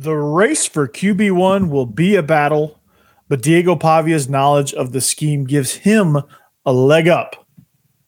The 0.00 0.14
race 0.14 0.64
for 0.64 0.86
QB1 0.86 1.70
will 1.70 1.84
be 1.84 2.14
a 2.14 2.22
battle, 2.22 2.78
but 3.26 3.42
Diego 3.42 3.74
Pavia's 3.74 4.28
knowledge 4.28 4.72
of 4.72 4.92
the 4.92 5.00
scheme 5.00 5.42
gives 5.42 5.74
him 5.74 6.18
a 6.64 6.72
leg 6.72 7.08
up. 7.08 7.48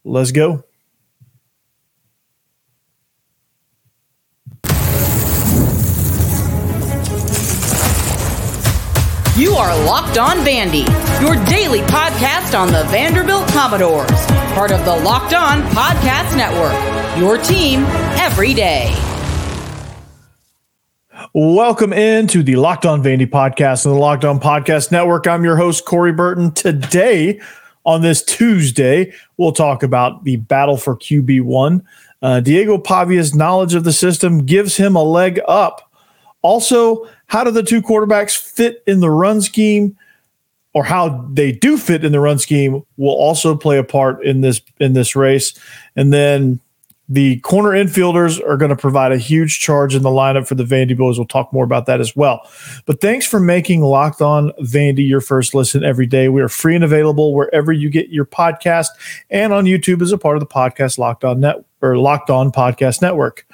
Let's 0.05 0.31
go. 0.31 0.63
You 9.37 9.55
are 9.55 9.85
Locked 9.85 10.17
On 10.17 10.37
Vandy, 10.47 10.87
your 11.21 11.45
daily 11.47 11.81
podcast 11.81 12.57
on 12.57 12.69
the 12.69 12.85
Vanderbilt 12.85 13.49
Commodores, 13.49 14.27
part 14.55 14.71
of 14.71 14.85
the 14.85 14.95
Locked 14.95 15.35
On 15.35 15.61
Podcast 15.73 16.37
Network. 16.37 17.19
Your 17.19 17.37
team 17.37 17.83
every 18.17 18.55
day. 18.55 18.95
Welcome 21.35 21.93
into 21.93 22.43
the 22.43 22.57
Locked 22.57 22.87
On 22.87 23.03
Vandy 23.03 23.29
podcast 23.29 23.85
and 23.85 23.95
the 23.95 23.99
Locked 23.99 24.25
On 24.25 24.41
Podcast 24.41 24.91
Network. 24.91 25.27
I'm 25.27 25.45
your 25.45 25.57
host, 25.57 25.85
Corey 25.85 26.13
Burton. 26.13 26.51
Today, 26.53 27.41
on 27.85 28.03
this 28.03 28.23
Tuesday, 28.23 29.13
we'll 29.37 29.53
talk 29.53 29.83
about 29.83 30.25
the 30.25 30.37
battle 30.37 30.77
for 30.77 30.97
QB1. 30.97 31.85
Uh, 32.23 32.41
Diego 32.41 32.79
Pavia's 32.79 33.35
knowledge 33.35 33.75
of 33.75 33.85
the 33.85 33.93
system 33.93 34.45
gives 34.45 34.77
him 34.77 34.97
a 34.97 35.03
leg 35.03 35.41
up. 35.47 35.93
Also, 36.43 37.09
how 37.27 37.45
do 37.45 37.51
the 37.51 37.63
two 37.63 37.83
quarterbacks 37.83 38.37
fit 38.37 38.83
in 38.87 39.01
the 39.01 39.11
run 39.11 39.41
scheme? 39.41 39.97
Or 40.73 40.85
how 40.85 41.27
they 41.33 41.53
do 41.53 41.77
fit 41.77 42.05
in 42.05 42.13
the 42.13 42.21
run 42.21 42.39
scheme 42.39 42.83
will 42.97 43.15
also 43.15 43.57
play 43.57 43.79
a 43.79 43.85
part 43.85 44.25
in 44.25 44.41
this 44.41 44.61
in 44.79 44.93
this 44.93 45.17
race. 45.17 45.59
And 45.97 46.13
then 46.13 46.61
the 47.11 47.41
corner 47.41 47.71
infielders 47.71 48.41
are 48.41 48.57
going 48.57 48.69
to 48.69 48.77
provide 48.77 49.11
a 49.11 49.19
huge 49.19 49.59
charge 49.59 49.97
in 49.97 50.03
the 50.03 50.09
lineup 50.09 50.47
for 50.47 50.55
the 50.55 50.63
Vandy 50.63 50.97
Boys. 50.97 51.19
We'll 51.19 51.27
talk 51.27 51.53
more 51.53 51.65
about 51.65 51.87
that 51.87 52.01
as 52.01 52.15
well. 52.15 52.49
But 52.87 53.01
thanks 53.01 53.27
for 53.27 53.41
making 53.41 53.83
Locked 53.83 54.23
On 54.23 54.53
Vandy 54.61 55.07
your 55.07 55.21
first 55.21 55.53
listen 55.53 55.83
every 55.83 56.07
day. 56.07 56.29
We 56.29 56.41
are 56.41 56.49
free 56.49 56.77
and 56.77 56.85
available 56.85 57.35
wherever 57.35 57.73
you 57.73 57.91
get 57.91 58.11
your 58.11 58.25
podcast 58.25 58.91
and 59.29 59.53
on 59.53 59.65
YouTube 59.65 60.03
as 60.03 60.13
a 60.13 60.19
part 60.19 60.37
of 60.37 60.41
the 60.41 60.47
podcast 60.47 60.99
Locked 60.99 61.25
On 61.25 61.41
Net 61.41 61.57
or 61.83 61.99
Locked 61.99 62.31
On 62.31 62.53
Podcast 62.53 63.03
Network. 63.03 63.45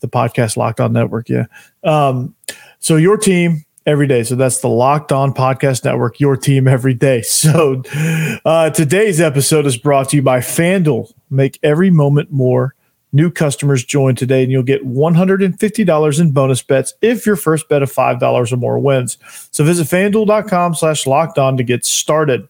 The 0.00 0.08
podcast 0.08 0.56
Locked 0.56 0.80
On 0.80 0.90
Network, 0.90 1.28
yeah. 1.28 1.44
Um, 1.84 2.34
so 2.80 2.96
your 2.96 3.18
team 3.18 3.66
every 3.84 4.06
day. 4.06 4.22
So 4.22 4.36
that's 4.36 4.60
the 4.60 4.68
Locked 4.68 5.12
On 5.12 5.34
Podcast 5.34 5.84
Network, 5.84 6.18
your 6.18 6.36
team 6.36 6.66
every 6.66 6.94
day. 6.94 7.22
So 7.42 7.82
uh, 8.44 8.70
today's 8.70 9.20
episode 9.20 9.66
is 9.66 9.76
brought 9.76 10.10
to 10.10 10.16
you 10.16 10.22
by 10.22 10.38
FanDuel. 10.38 11.12
Make 11.28 11.58
every 11.62 11.90
moment 11.90 12.30
more 12.32 12.74
New 13.12 13.30
customers 13.30 13.84
join 13.84 14.14
today 14.14 14.42
and 14.42 14.50
you'll 14.50 14.62
get 14.62 14.86
$150 14.86 16.20
in 16.20 16.30
bonus 16.30 16.62
bets 16.62 16.94
if 17.02 17.26
your 17.26 17.36
first 17.36 17.68
bet 17.68 17.82
of 17.82 17.92
$5 17.92 18.52
or 18.52 18.56
more 18.56 18.78
wins. 18.78 19.18
So 19.50 19.64
visit 19.64 19.86
fanduel.com 19.86 20.74
slash 20.74 21.06
locked 21.06 21.38
on 21.38 21.56
to 21.58 21.62
get 21.62 21.84
started. 21.84 22.48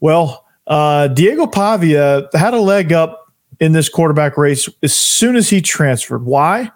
Well, 0.00 0.46
uh, 0.66 1.08
Diego 1.08 1.46
Pavia 1.46 2.28
had 2.32 2.54
a 2.54 2.60
leg 2.60 2.92
up 2.92 3.32
in 3.60 3.72
this 3.72 3.88
quarterback 3.88 4.36
race 4.36 4.68
as 4.82 4.94
soon 4.94 5.36
as 5.36 5.50
he 5.50 5.60
transferred. 5.60 6.24
Why? 6.24 6.70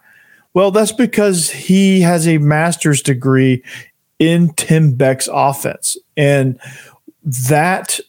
Well, 0.54 0.70
that's 0.70 0.92
because 0.92 1.50
he 1.50 2.00
has 2.00 2.26
a 2.26 2.38
master's 2.38 3.02
degree 3.02 3.62
in 4.18 4.52
Tim 4.54 4.92
Beck's 4.92 5.28
offense. 5.32 5.96
And 6.16 6.58
that 7.24 8.00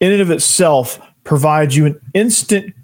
in 0.00 0.12
and 0.12 0.22
of 0.22 0.30
itself 0.30 1.00
provides 1.24 1.76
you 1.76 1.86
an 1.86 2.00
instant 2.14 2.74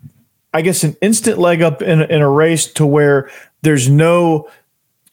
I 0.55 0.62
guess, 0.62 0.84
an 0.84 0.97
instant 1.00 1.39
leg 1.39 1.62
up 1.62 1.83
in, 1.83 2.03
in 2.03 2.20
a 2.20 2.28
race 2.28 2.67
to 2.75 2.86
where 2.86 3.31
there's 3.62 3.89
no 3.89 4.48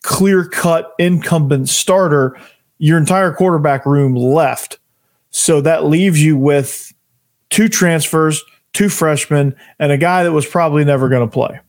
clear 0.01 0.45
cut 0.45 0.93
incumbent 0.99 1.69
starter, 1.69 2.37
your 2.77 2.97
entire 2.97 3.33
quarterback 3.33 3.85
room 3.85 4.15
left. 4.15 4.79
So 5.31 5.61
that 5.61 5.85
leaves 5.85 6.23
you 6.23 6.37
with 6.37 6.93
two 7.49 7.69
transfers, 7.69 8.43
two 8.73 8.89
freshmen, 8.89 9.55
and 9.79 9.91
a 9.91 9.97
guy 9.97 10.23
that 10.23 10.31
was 10.31 10.45
probably 10.45 10.83
never 10.85 11.09
going 11.09 11.27
to 11.27 11.31
play. 11.31 11.59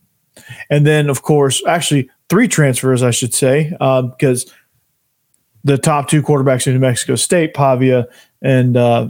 And 0.71 0.87
then, 0.87 1.11
of 1.11 1.23
course, 1.23 1.63
actually 1.67 2.09
three 2.29 2.49
transfers, 2.49 3.03
I 3.03 3.11
should 3.11 3.35
say, 3.35 3.77
uh, 3.81 4.03
because 4.03 4.53
the 5.65 5.77
top 5.77 6.09
two 6.09 6.23
quarterbacks 6.23 6.67
in 6.67 6.73
New 6.73 6.79
Mexico 6.79 7.17
State, 7.17 7.55
Pavia 7.55 8.07
and 8.41 8.77
uh, 8.77 9.09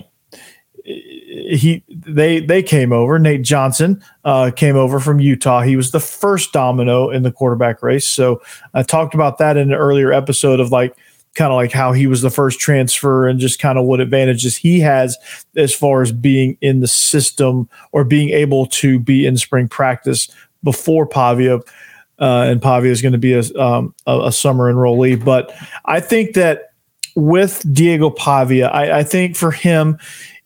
he 1.50 1.83
they 1.88 2.41
they 2.41 2.62
came 2.62 2.93
over. 2.93 3.19
Nate 3.19 3.43
Johnson 3.43 4.03
uh, 4.25 4.50
came 4.55 4.77
over 4.77 5.00
from 5.00 5.21
Utah. 5.21 5.62
He 5.62 5.77
was 5.77 5.91
the 5.91 6.00
first 6.00 6.53
domino 6.53 7.11
in 7.11 7.22
the 7.22 7.33
quarterback 7.33 7.83
race. 7.83 8.06
So 8.06 8.43
I 8.75 8.83
talked 8.83 9.15
about 9.15 9.38
that 9.38 9.56
in 9.56 9.72
an 9.72 9.78
earlier 9.78 10.12
episode 10.12 10.60
of 10.60 10.71
like 10.71 10.97
kind 11.34 11.53
of 11.53 11.56
like 11.56 11.72
how 11.72 11.93
he 11.93 12.06
was 12.06 12.22
the 12.22 12.31
first 12.31 12.59
transfer 12.59 13.28
and 13.28 13.39
just 13.39 13.60
kind 13.60 13.78
of 13.78 13.84
what 13.84 14.00
advantages 14.00 14.56
he 14.56 14.81
has 14.81 15.16
as 15.56 15.75
far 15.75 16.03
as 16.03 16.12
being 16.12 16.56
in 16.60 16.81
the 16.81 16.89
system 16.89 17.69
or 17.93 18.05
being 18.05 18.31
able 18.31 18.66
to 18.66 18.99
be 18.99 19.27
in 19.27 19.37
spring 19.37 19.69
practice 19.69 20.28
before 20.62 21.06
Pavia. 21.06 21.60
Uh, 22.19 22.47
and 22.49 22.60
Pavia 22.60 22.91
is 22.91 23.00
going 23.00 23.12
to 23.12 23.19
be 23.19 23.33
a, 23.33 23.43
um, 23.59 23.94
a, 24.06 24.27
a 24.27 24.33
summer 24.33 24.72
enrollee. 24.72 25.25
But 25.25 25.55
I 25.84 26.00
think 26.00 26.34
that 26.34 26.72
with 27.16 27.65
Diego 27.72 28.10
Pavia, 28.10 28.69
I, 28.69 28.99
I 28.99 29.05
think 29.05 29.37
for 29.37 29.50
him, 29.50 29.99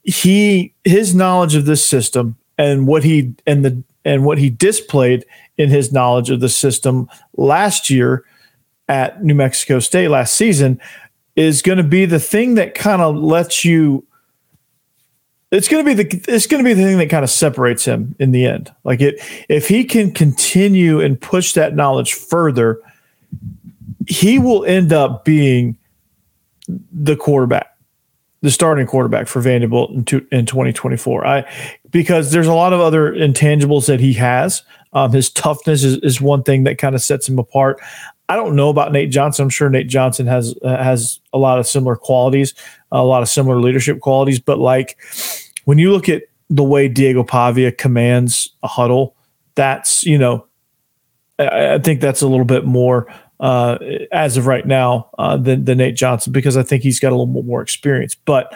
he 0.05 0.75
his 0.85 1.15
knowledge 1.15 1.55
of 1.55 1.65
this 1.65 1.87
system 1.87 2.37
and 2.59 2.87
what 2.87 3.03
he 3.03 3.35
and 3.47 3.65
the 3.65 3.83
and 4.05 4.25
what 4.25 4.39
he 4.39 4.51
displayed 4.51 5.25
in 5.57 5.71
his 5.71 5.93
knowledge 5.93 6.31
of 6.31 6.41
the 6.41 6.49
system 6.49 7.09
last 7.37 7.89
year 7.89 8.25
at 8.89 9.25
New 9.25 9.35
Mexico 9.35 9.79
State 9.79 10.09
last 10.09 10.35
season 10.35 10.81
is 11.37 11.63
going 11.63 11.79
to 11.79 11.85
be 11.85 12.05
the 12.05 12.21
thing 12.21 12.55
that 12.55 12.75
kind 12.75 13.01
of 13.01 13.17
lets 13.17 13.65
you 13.65 14.07
it's 15.51 15.69
going 15.69 15.85
to 15.85 15.95
be 15.95 16.03
the 16.03 16.25
it's 16.29 16.47
going 16.47 16.63
to 16.63 16.69
be 16.69 16.75
the 16.75 16.83
thing 16.83 16.99
that 16.99 17.09
kind 17.09 17.25
of 17.25 17.31
separates 17.31 17.85
him 17.85 18.15
in 18.19 18.33
the 18.33 18.45
end. 18.45 18.73
Like 18.85 19.01
it 19.01 19.21
if 19.49 19.69
he 19.69 19.85
can 19.85 20.13
continue 20.13 21.01
and 21.01 21.21
push 21.21 21.55
that 21.55 21.75
knowledge 21.75 22.13
further, 22.13 22.81
he 24.07 24.39
will 24.39 24.65
end 24.65 24.93
up 24.93 25.25
being 25.25 25.77
the 26.69 27.17
quarterback 27.17 27.74
the 28.45 28.51
starting 28.51 28.87
quarterback 28.87 29.27
for 29.27 29.41
Vanderbilt 29.41 29.91
in, 29.93 30.05
two, 30.05 30.27
in 30.31 30.45
2024. 30.45 31.27
I 31.27 31.51
because 31.91 32.31
there's 32.31 32.47
a 32.47 32.53
lot 32.53 32.75
of 32.75 32.81
other 32.81 33.11
intangibles 33.11 33.87
that 33.87 34.01
he 34.01 34.13
has. 34.13 34.63
Um, 34.93 35.13
his 35.13 35.31
toughness 35.31 35.83
is, 35.83 35.97
is 36.03 36.21
one 36.21 36.43
thing 36.43 36.65
that 36.65 36.77
kind 36.77 36.95
of 36.95 37.01
sets 37.01 37.27
him 37.27 37.39
apart. 37.39 37.81
I 38.29 38.37
don't 38.37 38.55
know 38.55 38.69
about 38.69 38.93
Nate 38.93 39.11
Johnson. 39.11 39.45
I'm 39.45 39.49
sure 39.49 39.71
Nate 39.71 39.89
Johnson 39.89 40.27
has 40.27 40.55
uh, 40.61 40.77
has 40.77 41.21
a 41.33 41.39
lot 41.39 41.59
of 41.59 41.67
similar 41.67 41.97
qualities, 41.97 42.53
a 42.93 43.03
lot 43.03 43.23
of 43.23 43.31
similar 43.31 43.59
leadership 43.59 44.01
qualities. 44.01 44.41
But 44.41 44.59
like 44.59 44.99
when 45.65 45.79
you 45.79 45.91
look 45.91 46.11
at 46.11 46.25
the 46.51 46.65
way 46.65 46.87
Diego 46.87 47.25
Pavia 47.25 47.73
commands 47.73 48.51
a 48.63 48.69
huddle, 48.69 49.17
that's 49.55 50.05
you 50.05 50.19
know, 50.19 50.47
I, 51.39 51.75
I 51.75 51.79
think 51.79 52.03
that's 52.03 52.21
a 52.21 52.29
little 52.29 52.45
bit 52.45 52.67
more 52.67 53.07
uh, 53.41 53.79
as 54.13 54.37
of 54.37 54.47
right 54.47 54.67
now 54.67 55.11
uh, 55.19 55.37
than, 55.37 55.65
than 55.65 55.79
Nate 55.79 55.97
Johnson 55.97 56.33
because 56.33 56.57
I 56.57 56.63
think 56.63 56.83
he's 56.83 57.01
got 57.01 57.09
a 57.13 57.17
little 57.17 57.43
more 57.43 57.63
experience. 57.63 58.15
But 58.15 58.55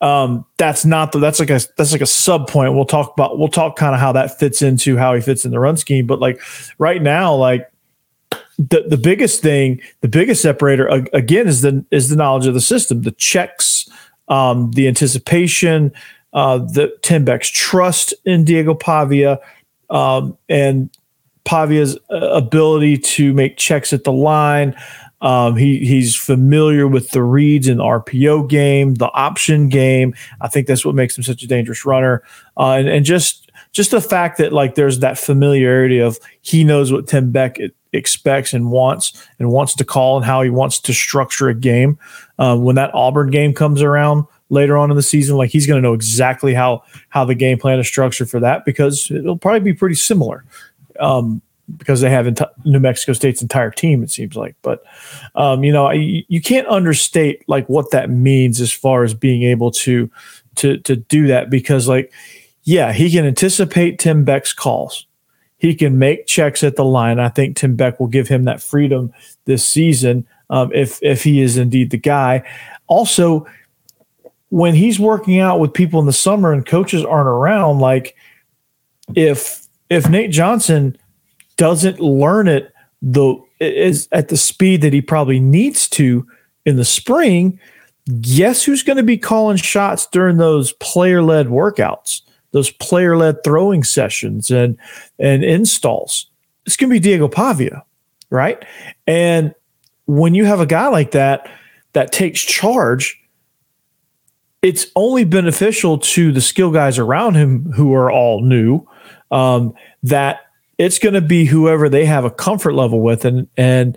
um, 0.00 0.44
that's 0.58 0.84
not 0.84 1.12
the 1.12 1.18
that's 1.18 1.40
like 1.40 1.50
a 1.50 1.60
that's 1.76 1.92
like 1.92 2.00
a 2.00 2.06
sub 2.06 2.48
point. 2.48 2.74
We'll 2.74 2.84
talk 2.84 3.12
about 3.14 3.38
we'll 3.38 3.48
talk 3.48 3.76
kind 3.76 3.94
of 3.94 4.00
how 4.00 4.12
that 4.12 4.38
fits 4.38 4.60
into 4.60 4.96
how 4.96 5.14
he 5.14 5.20
fits 5.20 5.44
in 5.44 5.50
the 5.52 5.60
run 5.60 5.76
scheme. 5.76 6.06
But 6.06 6.20
like 6.20 6.40
right 6.78 7.00
now, 7.00 7.34
like 7.34 7.70
the 8.58 8.84
the 8.86 8.98
biggest 8.98 9.40
thing, 9.42 9.80
the 10.02 10.08
biggest 10.08 10.42
separator 10.42 10.86
again 11.12 11.46
is 11.46 11.62
the 11.62 11.84
is 11.90 12.08
the 12.10 12.16
knowledge 12.16 12.46
of 12.46 12.54
the 12.54 12.60
system, 12.60 13.02
the 13.02 13.12
checks, 13.12 13.88
um, 14.28 14.70
the 14.72 14.86
anticipation, 14.86 15.92
uh, 16.34 16.58
the 16.58 16.94
Tim 17.02 17.24
Beck's 17.24 17.48
trust 17.48 18.12
in 18.24 18.44
Diego 18.44 18.74
Pavia, 18.74 19.38
um, 19.88 20.36
and 20.48 20.90
Pavia's 21.46 21.96
uh, 22.10 22.16
ability 22.16 22.98
to 22.98 23.32
make 23.32 23.56
checks 23.56 23.92
at 23.92 24.04
the 24.04 24.12
line. 24.12 24.76
Um, 25.22 25.56
he 25.56 25.78
he's 25.78 26.14
familiar 26.14 26.86
with 26.86 27.10
the 27.10 27.22
reads 27.22 27.68
and 27.68 27.80
RPO 27.80 28.48
game, 28.50 28.94
the 28.94 29.10
option 29.12 29.68
game. 29.70 30.14
I 30.42 30.48
think 30.48 30.66
that's 30.66 30.84
what 30.84 30.94
makes 30.94 31.16
him 31.16 31.24
such 31.24 31.42
a 31.42 31.46
dangerous 31.46 31.86
runner. 31.86 32.22
Uh, 32.58 32.72
and, 32.72 32.88
and 32.88 33.04
just 33.04 33.50
just 33.72 33.92
the 33.92 34.00
fact 34.00 34.38
that 34.38 34.52
like 34.52 34.74
there's 34.74 34.98
that 34.98 35.18
familiarity 35.18 36.00
of 36.00 36.18
he 36.42 36.64
knows 36.64 36.92
what 36.92 37.06
Tim 37.06 37.32
Beck 37.32 37.58
expects 37.92 38.52
and 38.52 38.70
wants 38.70 39.26
and 39.38 39.50
wants 39.50 39.74
to 39.76 39.84
call 39.84 40.16
and 40.16 40.26
how 40.26 40.42
he 40.42 40.50
wants 40.50 40.80
to 40.80 40.92
structure 40.92 41.48
a 41.48 41.54
game. 41.54 41.98
Uh, 42.38 42.56
when 42.56 42.76
that 42.76 42.94
Auburn 42.94 43.30
game 43.30 43.54
comes 43.54 43.80
around 43.80 44.26
later 44.50 44.76
on 44.76 44.90
in 44.90 44.96
the 44.96 45.02
season, 45.02 45.36
like 45.36 45.50
he's 45.50 45.66
going 45.66 45.80
to 45.80 45.82
know 45.82 45.94
exactly 45.94 46.52
how 46.52 46.82
how 47.08 47.24
the 47.24 47.34
game 47.34 47.58
plan 47.58 47.78
is 47.78 47.86
structured 47.86 48.28
for 48.28 48.40
that 48.40 48.64
because 48.64 49.10
it'll 49.10 49.38
probably 49.38 49.60
be 49.60 49.72
pretty 49.72 49.94
similar 49.94 50.44
um, 51.00 51.42
because 51.76 52.00
they 52.00 52.10
have 52.10 52.26
enti- 52.26 52.50
New 52.64 52.78
Mexico 52.78 53.12
State's 53.12 53.42
entire 53.42 53.70
team. 53.70 54.02
It 54.02 54.10
seems 54.10 54.36
like, 54.36 54.54
but 54.62 54.84
um, 55.34 55.64
you 55.64 55.72
know, 55.72 55.90
you, 55.90 56.22
you 56.28 56.40
can't 56.40 56.66
understate 56.68 57.42
like 57.48 57.68
what 57.68 57.90
that 57.90 58.08
means 58.08 58.60
as 58.60 58.72
far 58.72 59.02
as 59.02 59.14
being 59.14 59.42
able 59.42 59.70
to 59.72 60.10
to 60.56 60.78
to 60.78 60.96
do 60.96 61.26
that 61.26 61.50
because 61.50 61.88
like, 61.88 62.12
yeah, 62.62 62.92
he 62.92 63.10
can 63.10 63.24
anticipate 63.24 63.98
Tim 63.98 64.24
Beck's 64.24 64.52
calls. 64.52 65.06
he 65.58 65.74
can 65.74 65.98
make 65.98 66.26
checks 66.26 66.62
at 66.62 66.76
the 66.76 66.84
line. 66.84 67.18
I 67.18 67.28
think 67.28 67.56
Tim 67.56 67.76
Beck 67.76 67.98
will 67.98 68.06
give 68.06 68.28
him 68.28 68.44
that 68.44 68.62
freedom 68.62 69.12
this 69.44 69.64
season 69.64 70.26
um, 70.50 70.70
if 70.72 70.98
if 71.02 71.24
he 71.24 71.40
is 71.40 71.56
indeed 71.56 71.90
the 71.90 71.98
guy. 71.98 72.42
Also, 72.86 73.46
when 74.50 74.74
he's 74.74 75.00
working 75.00 75.40
out 75.40 75.58
with 75.58 75.72
people 75.72 75.98
in 75.98 76.06
the 76.06 76.12
summer 76.12 76.52
and 76.52 76.64
coaches 76.64 77.04
aren't 77.04 77.28
around, 77.28 77.80
like 77.80 78.14
if 79.14 79.65
if 79.90 80.08
Nate 80.08 80.30
Johnson 80.30 80.96
doesn't 81.56 82.00
learn 82.00 82.48
it 82.48 82.72
the 83.02 83.36
is 83.60 84.08
at 84.12 84.28
the 84.28 84.36
speed 84.36 84.82
that 84.82 84.92
he 84.92 85.00
probably 85.00 85.40
needs 85.40 85.88
to 85.88 86.26
in 86.64 86.76
the 86.76 86.84
spring, 86.84 87.58
guess 88.20 88.62
who's 88.62 88.82
going 88.82 88.96
to 88.96 89.02
be 89.02 89.16
calling 89.16 89.56
shots 89.56 90.06
during 90.06 90.36
those 90.36 90.72
player 90.74 91.22
led 91.22 91.46
workouts, 91.46 92.22
those 92.50 92.70
player 92.70 93.16
led 93.16 93.42
throwing 93.44 93.84
sessions 93.84 94.50
and 94.50 94.76
and 95.18 95.44
installs? 95.44 96.28
It's 96.66 96.76
going 96.76 96.90
to 96.90 96.94
be 96.94 97.00
Diego 97.00 97.28
Pavia, 97.28 97.84
right? 98.30 98.64
And 99.06 99.54
when 100.06 100.34
you 100.34 100.44
have 100.44 100.60
a 100.60 100.66
guy 100.66 100.88
like 100.88 101.12
that 101.12 101.48
that 101.92 102.12
takes 102.12 102.40
charge, 102.42 103.20
it's 104.62 104.86
only 104.96 105.24
beneficial 105.24 105.98
to 105.98 106.32
the 106.32 106.40
skill 106.40 106.72
guys 106.72 106.98
around 106.98 107.34
him 107.34 107.70
who 107.72 107.94
are 107.94 108.10
all 108.10 108.42
new. 108.42 108.86
Um, 109.30 109.74
that 110.02 110.40
it's 110.78 110.98
going 110.98 111.14
to 111.14 111.20
be 111.20 111.44
whoever 111.46 111.88
they 111.88 112.04
have 112.04 112.24
a 112.24 112.30
comfort 112.30 112.74
level 112.74 113.00
with, 113.00 113.24
and 113.24 113.48
and 113.56 113.96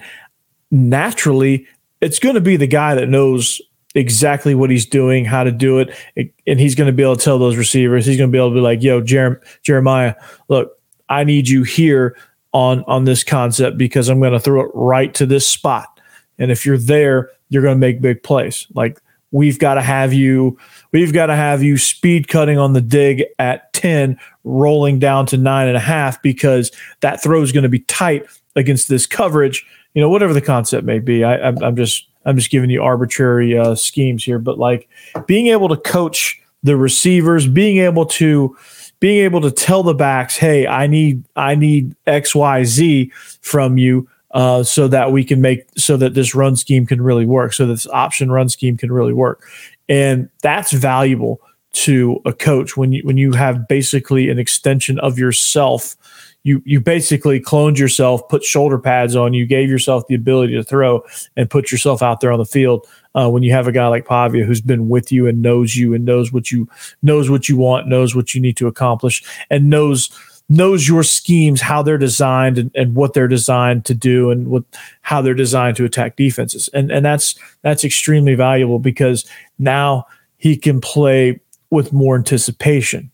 naturally, 0.71 1.67
it's 2.01 2.19
going 2.19 2.35
to 2.35 2.41
be 2.41 2.57
the 2.57 2.67
guy 2.67 2.95
that 2.95 3.09
knows 3.09 3.61
exactly 3.95 4.55
what 4.55 4.69
he's 4.69 4.85
doing, 4.85 5.25
how 5.25 5.43
to 5.43 5.51
do 5.51 5.79
it, 5.79 5.95
and 6.15 6.59
he's 6.59 6.75
going 6.75 6.87
to 6.87 6.93
be 6.93 7.03
able 7.03 7.15
to 7.15 7.23
tell 7.23 7.39
those 7.39 7.57
receivers. 7.57 8.05
He's 8.05 8.17
going 8.17 8.29
to 8.29 8.31
be 8.31 8.37
able 8.37 8.49
to 8.49 8.55
be 8.55 8.61
like, 8.61 8.81
"Yo, 8.81 9.01
Jer- 9.01 9.41
Jeremiah, 9.63 10.15
look, 10.47 10.77
I 11.09 11.23
need 11.23 11.47
you 11.47 11.63
here 11.63 12.15
on 12.53 12.83
on 12.87 13.05
this 13.05 13.23
concept 13.23 13.77
because 13.77 14.09
I'm 14.09 14.19
going 14.19 14.33
to 14.33 14.39
throw 14.39 14.61
it 14.61 14.71
right 14.73 15.13
to 15.15 15.25
this 15.25 15.47
spot, 15.47 15.99
and 16.37 16.51
if 16.51 16.65
you're 16.65 16.77
there, 16.77 17.31
you're 17.49 17.63
going 17.63 17.75
to 17.75 17.79
make 17.79 18.01
big 18.01 18.23
plays." 18.23 18.67
Like 18.73 18.99
we've 19.31 19.59
got 19.59 19.75
to 19.75 19.81
have 19.81 20.13
you 20.13 20.57
we've 20.91 21.13
got 21.13 21.27
to 21.27 21.35
have 21.35 21.61
you 21.61 21.77
speed 21.77 22.27
cutting 22.27 22.57
on 22.57 22.73
the 22.73 22.81
dig 22.81 23.25
at 23.37 23.68
10 23.79 24.19
rolling 24.43 24.99
down 24.99 25.25
to 25.27 25.37
nine 25.37 25.67
and 25.67 25.77
a 25.77 25.81
half 25.81 26.21
because 26.21 26.71
that 27.01 27.21
throw 27.21 27.41
is 27.41 27.51
going 27.51 27.63
to 27.63 27.69
be 27.69 27.79
tight 27.79 28.25
against 28.55 28.89
this 28.89 29.05
coverage. 29.05 29.65
You 29.93 30.01
know 30.01 30.09
whatever 30.09 30.33
the 30.33 30.41
concept 30.41 30.85
may 30.85 30.99
be 30.99 31.23
I, 31.23 31.47
am 31.47 31.63
I'm 31.63 31.75
just 31.75 32.07
i'm 32.25 32.37
just 32.37 32.51
giving 32.51 32.69
you 32.69 32.83
arbitrary 32.83 33.57
uh, 33.57 33.75
schemes 33.75 34.23
here 34.23 34.39
but 34.39 34.59
like 34.59 34.87
being 35.25 35.47
able 35.47 35.69
to 35.69 35.77
coach 35.77 36.39
the 36.63 36.77
receivers 36.77 37.47
being 37.47 37.77
able 37.77 38.05
to 38.05 38.55
being 38.99 39.23
able 39.23 39.41
to 39.41 39.51
tell 39.51 39.83
the 39.83 39.93
backs 39.93 40.37
hey 40.37 40.67
i 40.67 40.85
need 40.85 41.23
i 41.35 41.55
need 41.55 41.95
xyz 42.05 43.11
from 43.41 43.77
you 43.77 44.07
uh, 44.31 44.63
so 44.63 44.87
that 44.87 45.11
we 45.11 45.23
can 45.23 45.41
make 45.41 45.65
so 45.75 45.97
that 45.97 46.13
this 46.13 46.35
run 46.35 46.55
scheme 46.55 46.85
can 46.85 47.01
really 47.01 47.25
work, 47.25 47.51
so 47.51 47.65
this 47.65 47.87
option 47.87 48.31
run 48.31 48.47
scheme 48.47 48.77
can 48.77 48.91
really 48.91 49.13
work, 49.13 49.43
and 49.87 50.29
that's 50.43 50.71
valuable 50.71 51.41
to 51.71 52.21
a 52.25 52.33
coach 52.33 52.75
when 52.75 52.91
you 52.91 53.01
when 53.03 53.17
you 53.17 53.31
have 53.33 53.67
basically 53.67 54.29
an 54.29 54.39
extension 54.39 54.99
of 54.99 55.19
yourself. 55.19 55.95
You 56.43 56.61
you 56.65 56.79
basically 56.79 57.39
cloned 57.39 57.77
yourself, 57.77 58.27
put 58.29 58.43
shoulder 58.43 58.79
pads 58.79 59.15
on, 59.15 59.33
you 59.33 59.45
gave 59.45 59.69
yourself 59.69 60.07
the 60.07 60.15
ability 60.15 60.53
to 60.53 60.63
throw, 60.63 61.03
and 61.35 61.49
put 61.49 61.71
yourself 61.71 62.01
out 62.01 62.21
there 62.21 62.31
on 62.31 62.39
the 62.39 62.45
field. 62.45 62.87
Uh, 63.13 63.29
when 63.29 63.43
you 63.43 63.51
have 63.51 63.67
a 63.67 63.71
guy 63.71 63.87
like 63.87 64.07
Pavia 64.07 64.45
who's 64.45 64.61
been 64.61 64.87
with 64.87 65.11
you 65.11 65.27
and 65.27 65.41
knows 65.41 65.75
you 65.75 65.93
and 65.93 66.05
knows 66.05 66.31
what 66.31 66.51
you 66.51 66.67
knows 67.01 67.29
what 67.29 67.49
you 67.49 67.57
want, 67.57 67.87
knows 67.87 68.15
what 68.15 68.33
you 68.33 68.41
need 68.41 68.55
to 68.57 68.67
accomplish, 68.67 69.23
and 69.49 69.69
knows 69.69 70.09
knows 70.49 70.87
your 70.87 71.03
schemes, 71.03 71.61
how 71.61 71.83
they're 71.83 71.97
designed 71.97 72.57
and, 72.57 72.71
and 72.73 72.95
what 72.95 73.13
they're 73.13 73.27
designed 73.27 73.85
to 73.85 73.93
do 73.93 74.31
and 74.31 74.47
what 74.47 74.63
how 75.01 75.21
they're 75.21 75.33
designed 75.33 75.77
to 75.77 75.85
attack 75.85 76.15
defenses. 76.15 76.69
And 76.73 76.89
and 76.91 77.05
that's 77.05 77.35
that's 77.61 77.83
extremely 77.83 78.35
valuable 78.35 78.79
because 78.79 79.29
now 79.59 80.07
he 80.37 80.57
can 80.57 80.81
play 80.81 81.39
with 81.69 81.93
more 81.93 82.15
anticipation. 82.15 83.11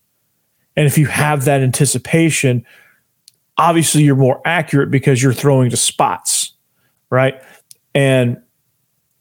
And 0.75 0.88
if 0.88 0.98
you 0.98 1.06
have 1.07 1.46
that 1.46 1.62
anticipation, 1.62 2.66
obviously 3.57 4.04
you're 4.04 4.16
more 4.16 4.42
accurate 4.46 4.92
because 4.92 5.22
you're 5.22 5.34
throwing 5.34 5.69
to 5.69 5.78
spots, 5.78 6.54
right? 7.10 7.42
And 7.94 8.38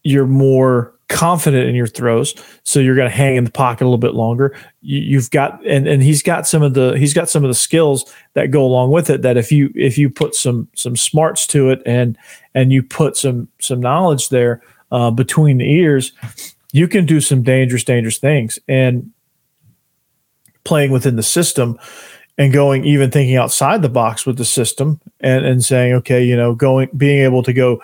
you're 0.03 0.27
more 0.27 0.95
confident 1.09 1.69
in 1.69 1.75
your 1.75 1.87
throws, 1.87 2.35
so 2.65 2.81
you're 2.81 2.97
going 2.97 3.09
to 3.09 3.17
hang 3.17 3.37
in 3.37 3.45
the 3.45 3.51
pocket 3.51 3.85
a 3.85 3.87
little 3.87 3.99
bit 3.99 4.15
longer. 4.15 4.57
You, 4.81 5.19
have 5.19 5.31
got 5.31 5.65
and 5.67 5.87
and 5.87 6.03
he's 6.03 6.23
got 6.23 6.47
some 6.47 6.63
of 6.63 6.75
the 6.75 6.93
he's 6.99 7.15
got 7.15 7.31
some 7.31 7.45
of 7.45 7.49
the 7.49 7.55
skills 7.55 8.13
that 8.35 8.51
go 8.51 8.65
along 8.65 8.91
with 8.91 9.11
it. 9.11 9.23
That 9.23 9.37
if 9.37 9.53
you 9.53 9.71
if 9.75 9.97
you 9.97 10.11
put 10.11 10.35
some 10.35 10.69
some 10.75 10.97
smarts 10.97 11.47
to 11.49 11.71
it 11.71 11.83
and 11.87 12.19
and 12.55 12.73
you 12.73 12.83
put 12.83 13.17
some 13.17 13.49
some 13.61 13.81
knowledge 13.81 14.29
there 14.31 14.63
uh, 14.91 15.11
between 15.11 15.59
the 15.59 15.71
ears, 15.71 16.13
you 16.73 16.89
can 16.89 17.07
do 17.07 17.21
some 17.21 17.43
dangerous 17.43 17.85
dangerous 17.85 18.19
things. 18.19 18.59
And 18.67 19.13
playing 20.65 20.91
within 20.91 21.17
the 21.17 21.23
system 21.23 21.79
and 22.37 22.53
going 22.53 22.85
even 22.85 23.11
thinking 23.11 23.37
outside 23.37 23.83
the 23.83 23.89
box 23.89 24.27
with 24.27 24.39
the 24.39 24.45
system 24.45 25.01
and 25.21 25.45
and 25.45 25.65
saying 25.65 25.93
okay 25.93 26.25
you 26.25 26.37
know 26.37 26.55
going 26.55 26.89
being 26.97 27.23
able 27.23 27.43
to 27.43 27.53
go 27.53 27.81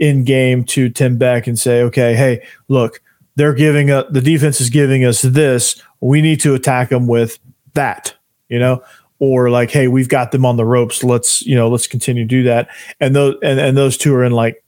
in 0.00 0.24
game 0.24 0.64
to 0.64 0.88
Tim 0.88 1.18
Beck 1.18 1.46
and 1.46 1.58
say, 1.58 1.82
okay, 1.82 2.14
hey, 2.14 2.44
look, 2.68 3.00
they're 3.36 3.54
giving 3.54 3.90
us 3.90 4.06
the 4.10 4.22
defense 4.22 4.60
is 4.60 4.70
giving 4.70 5.04
us 5.04 5.22
this. 5.22 5.80
We 6.00 6.20
need 6.20 6.40
to 6.40 6.54
attack 6.54 6.88
them 6.88 7.06
with 7.06 7.38
that, 7.74 8.14
you 8.48 8.58
know, 8.58 8.82
or 9.20 9.50
like, 9.50 9.70
hey, 9.70 9.86
we've 9.86 10.08
got 10.08 10.32
them 10.32 10.44
on 10.44 10.56
the 10.56 10.64
ropes. 10.64 11.04
Let's, 11.04 11.42
you 11.42 11.54
know, 11.54 11.68
let's 11.68 11.86
continue 11.86 12.24
to 12.24 12.28
do 12.28 12.42
that. 12.44 12.68
And 12.98 13.14
those 13.14 13.36
and, 13.42 13.60
and 13.60 13.76
those 13.76 13.96
two 13.96 14.14
are 14.14 14.24
in 14.24 14.32
like 14.32 14.64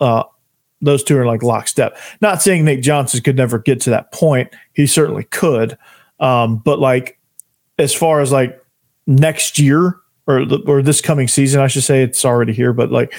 uh 0.00 0.24
those 0.80 1.02
two 1.02 1.18
are 1.18 1.26
like 1.26 1.42
lockstep. 1.42 1.98
Not 2.20 2.40
saying 2.40 2.64
Nate 2.64 2.82
Johnson 2.82 3.20
could 3.22 3.36
never 3.36 3.58
get 3.58 3.80
to 3.80 3.90
that 3.90 4.12
point. 4.12 4.54
He 4.74 4.86
certainly 4.86 5.24
could. 5.24 5.76
Um, 6.20 6.58
but 6.58 6.78
like 6.78 7.18
as 7.78 7.94
far 7.94 8.20
as 8.20 8.32
like 8.32 8.62
next 9.06 9.58
year 9.58 9.98
or 10.26 10.44
or 10.66 10.82
this 10.82 11.00
coming 11.00 11.28
season, 11.28 11.60
I 11.60 11.66
should 11.68 11.84
say 11.84 12.02
it's 12.02 12.24
already 12.24 12.52
here, 12.52 12.72
but 12.72 12.90
like 12.90 13.14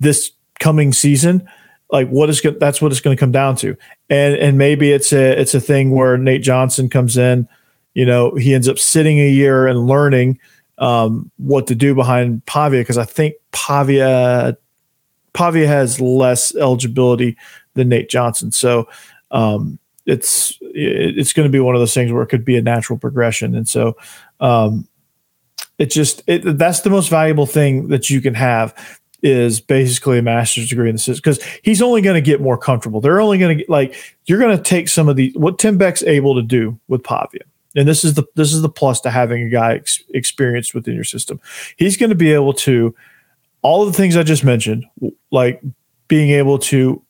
this 0.00 0.32
coming 0.58 0.92
season 0.92 1.48
like 1.90 2.08
what 2.08 2.28
is 2.28 2.40
good 2.40 2.58
that's 2.60 2.82
what 2.82 2.92
it's 2.92 3.00
going 3.00 3.16
to 3.16 3.20
come 3.20 3.32
down 3.32 3.56
to. 3.56 3.76
And 4.10 4.34
and 4.36 4.58
maybe 4.58 4.92
it's 4.92 5.12
a 5.12 5.40
it's 5.40 5.54
a 5.54 5.60
thing 5.60 5.90
where 5.90 6.16
nate 6.18 6.42
johnson 6.42 6.88
comes 6.88 7.16
in 7.16 7.48
you 7.94 8.04
know 8.04 8.34
he 8.34 8.54
ends 8.54 8.68
up 8.68 8.78
sitting 8.78 9.18
a 9.18 9.28
year 9.28 9.66
and 9.66 9.86
learning 9.86 10.38
um, 10.78 11.30
what 11.38 11.66
to 11.66 11.74
do 11.74 11.94
behind 11.94 12.44
pavia 12.46 12.80
because 12.80 12.98
i 12.98 13.04
think 13.04 13.34
pavia 13.50 14.56
pavia 15.32 15.66
has 15.66 16.00
less 16.00 16.54
eligibility 16.56 17.36
than 17.74 17.88
nate 17.88 18.08
johnson. 18.08 18.52
So 18.52 18.88
um, 19.30 19.78
it's 20.08 20.58
it's 20.62 21.32
going 21.32 21.46
to 21.46 21.52
be 21.52 21.60
one 21.60 21.74
of 21.74 21.80
those 21.80 21.94
things 21.94 22.10
where 22.10 22.22
it 22.22 22.28
could 22.28 22.44
be 22.44 22.56
a 22.56 22.62
natural 22.62 22.98
progression 22.98 23.54
and 23.54 23.68
so 23.68 23.96
um, 24.40 24.88
it 25.78 25.90
just 25.90 26.22
it, 26.26 26.58
that's 26.58 26.80
the 26.80 26.90
most 26.90 27.08
valuable 27.08 27.46
thing 27.46 27.88
that 27.88 28.10
you 28.10 28.20
can 28.20 28.34
have 28.34 28.74
is 29.22 29.60
basically 29.60 30.18
a 30.18 30.22
master's 30.22 30.68
degree 30.68 30.88
in 30.88 30.94
the 30.94 31.00
system 31.00 31.20
because 31.24 31.44
he's 31.62 31.82
only 31.82 32.00
going 32.00 32.14
to 32.14 32.20
get 32.20 32.40
more 32.40 32.56
comfortable. 32.56 33.00
They're 33.00 33.20
only 33.20 33.38
going 33.38 33.58
to 33.58 33.62
get 33.62 33.70
like 33.70 33.94
you're 34.26 34.38
going 34.38 34.56
to 34.56 34.62
take 34.62 34.88
some 34.88 35.08
of 35.08 35.16
the 35.16 35.32
what 35.36 35.58
Tim 35.58 35.76
Beck's 35.76 36.02
able 36.02 36.34
to 36.36 36.42
do 36.42 36.78
with 36.88 37.02
Pavia, 37.02 37.42
and 37.76 37.88
this 37.88 38.04
is 38.04 38.14
the 38.14 38.24
this 38.34 38.52
is 38.52 38.62
the 38.62 38.68
plus 38.68 39.00
to 39.02 39.10
having 39.10 39.42
a 39.42 39.48
guy 39.48 39.74
ex- 39.74 40.02
experienced 40.14 40.74
within 40.74 40.94
your 40.94 41.04
system. 41.04 41.40
He's 41.76 41.96
going 41.96 42.10
to 42.10 42.16
be 42.16 42.32
able 42.32 42.54
to 42.54 42.94
all 43.62 43.82
of 43.82 43.92
the 43.92 43.96
things 43.96 44.16
I 44.16 44.22
just 44.22 44.44
mentioned, 44.44 44.84
like 45.30 45.60
being 46.06 46.30
able 46.30 46.58
to 46.58 47.02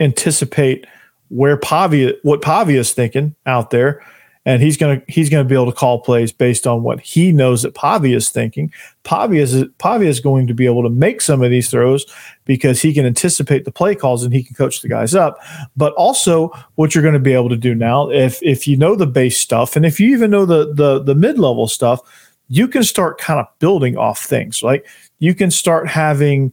anticipate 0.00 0.86
where 1.28 1.56
Pavia 1.56 2.14
what 2.22 2.42
Pavia 2.42 2.80
is 2.80 2.92
thinking 2.92 3.34
out 3.46 3.70
there 3.70 4.02
and 4.46 4.62
he's 4.62 4.76
gonna 4.76 5.00
he's 5.08 5.30
gonna 5.30 5.44
be 5.44 5.54
able 5.54 5.70
to 5.70 5.76
call 5.76 6.00
plays 6.00 6.30
based 6.30 6.66
on 6.66 6.82
what 6.82 7.00
he 7.00 7.32
knows 7.32 7.62
that 7.62 7.74
Pavia 7.74 8.16
is 8.16 8.28
thinking. 8.28 8.70
Pavia 9.02 9.42
is 9.42 9.64
Pavia 9.78 10.08
is 10.08 10.20
going 10.20 10.46
to 10.46 10.54
be 10.54 10.66
able 10.66 10.82
to 10.82 10.90
make 10.90 11.20
some 11.20 11.42
of 11.42 11.50
these 11.50 11.70
throws 11.70 12.04
because 12.44 12.82
he 12.82 12.92
can 12.92 13.06
anticipate 13.06 13.64
the 13.64 13.72
play 13.72 13.94
calls 13.94 14.22
and 14.22 14.34
he 14.34 14.42
can 14.42 14.54
coach 14.54 14.82
the 14.82 14.88
guys 14.88 15.14
up. 15.14 15.38
But 15.76 15.94
also, 15.94 16.50
what 16.74 16.94
you're 16.94 17.02
going 17.02 17.14
to 17.14 17.20
be 17.20 17.32
able 17.32 17.48
to 17.48 17.56
do 17.56 17.74
now, 17.74 18.10
if 18.10 18.42
if 18.42 18.68
you 18.68 18.76
know 18.76 18.94
the 18.94 19.06
base 19.06 19.38
stuff 19.38 19.76
and 19.76 19.86
if 19.86 19.98
you 19.98 20.10
even 20.10 20.30
know 20.30 20.44
the 20.44 20.72
the 20.74 21.02
the 21.02 21.14
mid 21.14 21.38
level 21.38 21.66
stuff, 21.66 22.00
you 22.48 22.68
can 22.68 22.82
start 22.82 23.18
kind 23.18 23.40
of 23.40 23.46
building 23.60 23.96
off 23.96 24.20
things. 24.20 24.62
Like 24.62 24.86
you 25.20 25.34
can 25.34 25.50
start 25.50 25.88
having 25.88 26.52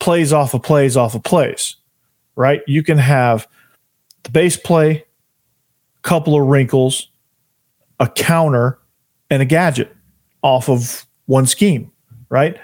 plays 0.00 0.32
off 0.32 0.52
of 0.52 0.64
plays 0.64 0.96
off 0.96 1.14
of 1.14 1.22
plays, 1.22 1.76
right? 2.34 2.60
You 2.66 2.82
can 2.82 2.98
have 2.98 3.46
the 4.22 4.30
base 4.30 4.56
play 4.56 5.04
couple 6.02 6.34
of 6.34 6.46
wrinkles, 6.48 7.08
a 8.00 8.08
counter, 8.08 8.78
and 9.30 9.40
a 9.40 9.44
gadget 9.44 9.94
off 10.42 10.68
of 10.68 11.06
one 11.26 11.46
scheme, 11.46 11.90
right? 12.28 12.58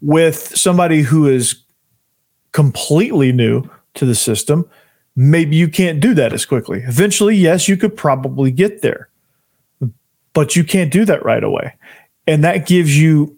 With 0.00 0.36
somebody 0.56 1.02
who 1.02 1.28
is 1.28 1.62
completely 2.52 3.30
new 3.30 3.68
to 3.94 4.06
the 4.06 4.14
system, 4.14 4.68
maybe 5.14 5.54
you 5.54 5.68
can't 5.68 6.00
do 6.00 6.14
that 6.14 6.32
as 6.32 6.46
quickly. 6.46 6.82
Eventually, 6.82 7.36
yes, 7.36 7.68
you 7.68 7.76
could 7.76 7.96
probably 7.96 8.50
get 8.50 8.82
there, 8.82 9.08
but 10.32 10.56
you 10.56 10.64
can't 10.64 10.90
do 10.90 11.04
that 11.04 11.24
right 11.24 11.44
away. 11.44 11.74
And 12.26 12.42
that 12.44 12.66
gives 12.66 12.98
you 12.98 13.36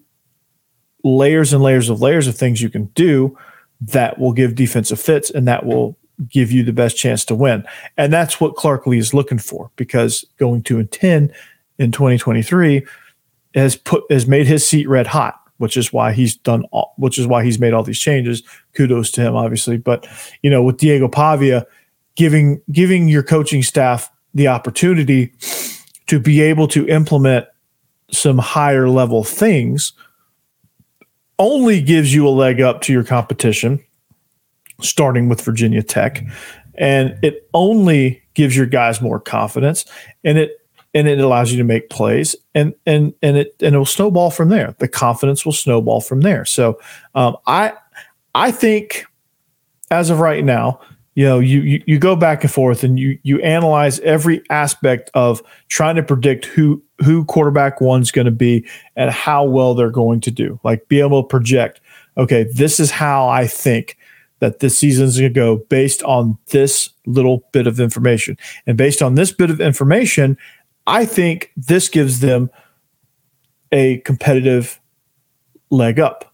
layers 1.03 1.53
and 1.53 1.63
layers 1.63 1.89
of 1.89 2.01
layers 2.01 2.27
of 2.27 2.37
things 2.37 2.61
you 2.61 2.69
can 2.69 2.85
do 2.87 3.37
that 3.81 4.19
will 4.19 4.33
give 4.33 4.55
defensive 4.55 4.99
fits 4.99 5.29
and 5.29 5.47
that 5.47 5.65
will 5.65 5.97
give 6.29 6.51
you 6.51 6.63
the 6.63 6.73
best 6.73 6.97
chance 6.97 7.25
to 7.25 7.35
win. 7.35 7.65
And 7.97 8.11
that's 8.11 8.39
what 8.39 8.55
Clark 8.55 8.87
Lea 8.87 8.97
is 8.97 9.13
looking 9.13 9.39
for 9.39 9.71
because 9.75 10.25
going 10.37 10.63
2 10.63 10.79
and 10.79 10.91
10 10.91 11.31
in 11.77 11.91
2023 11.91 12.85
has 13.55 13.75
put 13.75 14.03
has 14.09 14.27
made 14.27 14.47
his 14.47 14.65
seat 14.65 14.87
red 14.87 15.07
hot, 15.07 15.39
which 15.57 15.75
is 15.75 15.91
why 15.91 16.13
he's 16.13 16.35
done 16.35 16.63
all, 16.71 16.93
which 16.97 17.17
is 17.17 17.27
why 17.27 17.43
he's 17.43 17.59
made 17.59 17.73
all 17.73 17.83
these 17.83 17.99
changes. 17.99 18.43
Kudos 18.73 19.11
to 19.11 19.21
him 19.21 19.35
obviously, 19.35 19.77
but 19.77 20.07
you 20.41 20.49
know, 20.49 20.63
with 20.63 20.77
Diego 20.77 21.07
Pavia 21.07 21.65
giving 22.15 22.61
giving 22.71 23.07
your 23.07 23.23
coaching 23.23 23.63
staff 23.63 24.09
the 24.33 24.47
opportunity 24.47 25.33
to 26.07 26.19
be 26.19 26.41
able 26.41 26.67
to 26.67 26.87
implement 26.87 27.45
some 28.11 28.37
higher 28.37 28.89
level 28.89 29.23
things 29.23 29.93
only 31.39 31.81
gives 31.81 32.13
you 32.13 32.27
a 32.27 32.29
leg 32.29 32.61
up 32.61 32.81
to 32.81 32.93
your 32.93 33.03
competition, 33.03 33.83
starting 34.81 35.29
with 35.29 35.41
Virginia 35.41 35.83
Tech. 35.83 36.23
And 36.75 37.17
it 37.21 37.49
only 37.53 38.21
gives 38.33 38.55
your 38.55 38.65
guys 38.65 39.01
more 39.01 39.19
confidence 39.19 39.85
and 40.23 40.37
it 40.37 40.57
and 40.93 41.07
it 41.07 41.19
allows 41.19 41.51
you 41.51 41.57
to 41.57 41.63
make 41.63 41.89
plays 41.89 42.35
and 42.53 42.73
and 42.85 43.13
and 43.21 43.37
it 43.37 43.55
and 43.61 43.75
it 43.75 43.77
will 43.77 43.85
snowball 43.85 44.31
from 44.31 44.49
there. 44.49 44.75
The 44.79 44.87
confidence 44.87 45.45
will 45.45 45.53
snowball 45.53 46.01
from 46.01 46.21
there. 46.21 46.45
So 46.45 46.79
um, 47.15 47.37
I 47.47 47.73
I 48.35 48.51
think 48.51 49.05
as 49.89 50.09
of 50.09 50.19
right 50.19 50.43
now, 50.43 50.79
you 51.15 51.25
know 51.25 51.39
you, 51.39 51.61
you 51.61 51.83
you 51.85 51.99
go 51.99 52.15
back 52.15 52.43
and 52.43 52.51
forth 52.51 52.83
and 52.83 52.99
you 52.99 53.19
you 53.23 53.41
analyze 53.41 53.99
every 53.99 54.41
aspect 54.49 55.09
of 55.13 55.41
trying 55.67 55.95
to 55.95 56.03
predict 56.03 56.45
who 56.45 56.81
who 57.03 57.25
quarterback 57.25 57.81
one's 57.81 58.11
going 58.11 58.25
to 58.25 58.31
be 58.31 58.65
and 58.95 59.11
how 59.11 59.43
well 59.43 59.73
they're 59.73 59.89
going 59.89 60.21
to 60.21 60.31
do 60.31 60.59
like 60.63 60.87
be 60.87 60.99
able 60.99 61.21
to 61.21 61.27
project 61.27 61.81
okay 62.17 62.43
this 62.53 62.79
is 62.79 62.91
how 62.91 63.27
i 63.27 63.45
think 63.45 63.97
that 64.41 64.59
this 64.59 64.77
season 64.77 65.05
is 65.05 65.17
going 65.17 65.33
to 65.33 65.39
go 65.39 65.57
based 65.69 66.03
on 66.03 66.37
this 66.47 66.89
little 67.05 67.47
bit 67.53 67.65
of 67.65 67.79
information 67.79 68.37
and 68.67 68.77
based 68.77 69.01
on 69.01 69.15
this 69.15 69.31
bit 69.31 69.49
of 69.49 69.61
information 69.61 70.37
i 70.85 71.05
think 71.05 71.51
this 71.55 71.87
gives 71.87 72.19
them 72.19 72.51
a 73.71 73.97
competitive 73.99 74.79
leg 75.69 75.99
up 75.99 76.33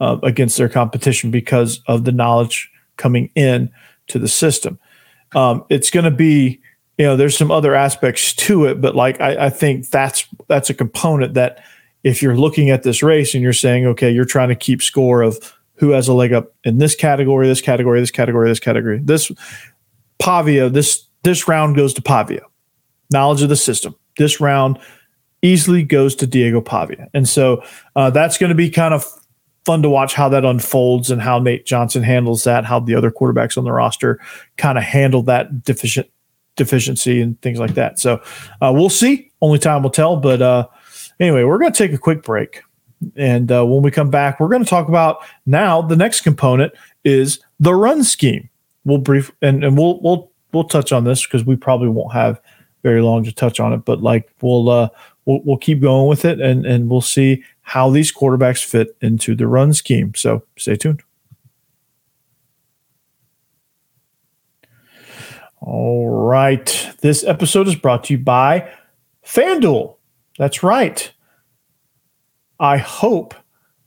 uh, 0.00 0.18
against 0.22 0.58
their 0.58 0.68
competition 0.68 1.30
because 1.30 1.80
of 1.86 2.04
the 2.04 2.12
knowledge 2.12 2.70
coming 2.96 3.30
in 3.34 3.70
to 4.08 4.18
the 4.18 4.28
system. 4.28 4.78
Um, 5.34 5.64
it's 5.70 5.90
going 5.90 6.04
to 6.04 6.10
be, 6.10 6.60
you 6.98 7.06
know, 7.06 7.16
there's 7.16 7.38
some 7.38 7.50
other 7.50 7.74
aspects 7.74 8.34
to 8.34 8.66
it, 8.66 8.80
but 8.80 8.94
like 8.94 9.20
I, 9.20 9.46
I 9.46 9.50
think 9.50 9.88
that's 9.90 10.26
that's 10.48 10.68
a 10.68 10.74
component 10.74 11.34
that 11.34 11.64
if 12.02 12.20
you're 12.20 12.36
looking 12.36 12.68
at 12.68 12.82
this 12.82 13.02
race 13.02 13.32
and 13.32 13.42
you're 13.42 13.52
saying, 13.52 13.86
okay, 13.86 14.10
you're 14.10 14.24
trying 14.24 14.48
to 14.48 14.56
keep 14.56 14.82
score 14.82 15.22
of 15.22 15.56
who 15.76 15.90
has 15.90 16.08
a 16.08 16.14
leg 16.14 16.32
up 16.32 16.54
in 16.64 16.78
this 16.78 16.94
category, 16.94 17.48
this 17.48 17.60
category, 17.60 18.00
this 18.00 18.10
category, 18.10 18.48
this 18.48 18.60
category, 18.60 19.00
this 19.02 19.30
Pavia, 20.18 20.68
this 20.68 21.06
this 21.22 21.48
round 21.48 21.76
goes 21.76 21.94
to 21.94 22.02
Pavia. 22.02 22.42
Knowledge 23.12 23.42
of 23.42 23.48
the 23.48 23.56
system. 23.56 23.94
This 24.18 24.40
round 24.40 24.78
easily 25.42 25.82
goes 25.82 26.14
to 26.16 26.26
Diego 26.26 26.60
Pavia, 26.60 27.08
and 27.14 27.28
so 27.28 27.62
uh, 27.96 28.10
that's 28.10 28.38
going 28.38 28.50
to 28.50 28.54
be 28.54 28.70
kind 28.70 28.94
of 28.94 29.06
fun 29.64 29.82
to 29.82 29.88
watch 29.88 30.14
how 30.14 30.28
that 30.28 30.44
unfolds 30.44 31.10
and 31.10 31.22
how 31.22 31.38
Nate 31.38 31.66
Johnson 31.66 32.02
handles 32.02 32.44
that, 32.44 32.64
how 32.64 32.80
the 32.80 32.94
other 32.94 33.10
quarterbacks 33.10 33.56
on 33.56 33.64
the 33.64 33.72
roster 33.72 34.20
kind 34.56 34.76
of 34.76 34.84
handle 34.84 35.22
that 35.22 35.62
deficient 35.62 36.08
deficiency 36.56 37.20
and 37.20 37.40
things 37.42 37.58
like 37.58 37.74
that. 37.74 37.98
So 37.98 38.20
uh, 38.60 38.72
we'll 38.74 38.90
see. 38.90 39.30
Only 39.40 39.58
time 39.58 39.82
will 39.82 39.90
tell. 39.90 40.16
But 40.16 40.42
uh, 40.42 40.68
anyway, 41.20 41.44
we're 41.44 41.58
going 41.58 41.72
to 41.72 41.78
take 41.78 41.92
a 41.92 41.98
quick 41.98 42.22
break. 42.22 42.62
And 43.16 43.50
uh, 43.50 43.64
when 43.64 43.82
we 43.82 43.90
come 43.90 44.10
back, 44.10 44.38
we're 44.38 44.48
going 44.48 44.64
to 44.64 44.68
talk 44.68 44.88
about 44.88 45.18
now 45.46 45.82
the 45.82 45.96
next 45.96 46.22
component 46.22 46.72
is 47.04 47.40
the 47.60 47.74
run 47.74 48.04
scheme. 48.04 48.48
We'll 48.84 48.98
brief 48.98 49.30
and, 49.42 49.64
and 49.64 49.76
we'll 49.76 50.00
we'll 50.00 50.30
we'll 50.52 50.64
touch 50.64 50.92
on 50.92 51.04
this 51.04 51.24
because 51.24 51.44
we 51.44 51.56
probably 51.56 51.88
won't 51.88 52.12
have 52.12 52.40
very 52.82 53.00
long 53.00 53.24
to 53.24 53.32
touch 53.32 53.60
on 53.60 53.72
it. 53.72 53.84
But 53.84 54.02
like 54.02 54.30
we'll 54.40 54.68
uh, 54.68 54.88
we'll, 55.24 55.40
we'll 55.44 55.58
keep 55.58 55.80
going 55.80 56.08
with 56.08 56.24
it 56.24 56.40
and 56.40 56.66
and 56.66 56.90
we'll 56.90 57.00
see 57.00 57.44
how 57.62 57.90
these 57.90 58.12
quarterbacks 58.12 58.64
fit 58.64 58.96
into 59.00 59.34
the 59.34 59.46
run 59.46 59.72
scheme. 59.72 60.14
So 60.14 60.42
stay 60.56 60.76
tuned. 60.76 61.02
All 65.60 66.08
right. 66.08 66.90
This 67.02 67.22
episode 67.22 67.68
is 67.68 67.76
brought 67.76 68.04
to 68.04 68.14
you 68.14 68.18
by 68.18 68.68
FanDuel. 69.24 69.96
That's 70.36 70.64
right. 70.64 71.12
I 72.62 72.78
hope 72.78 73.34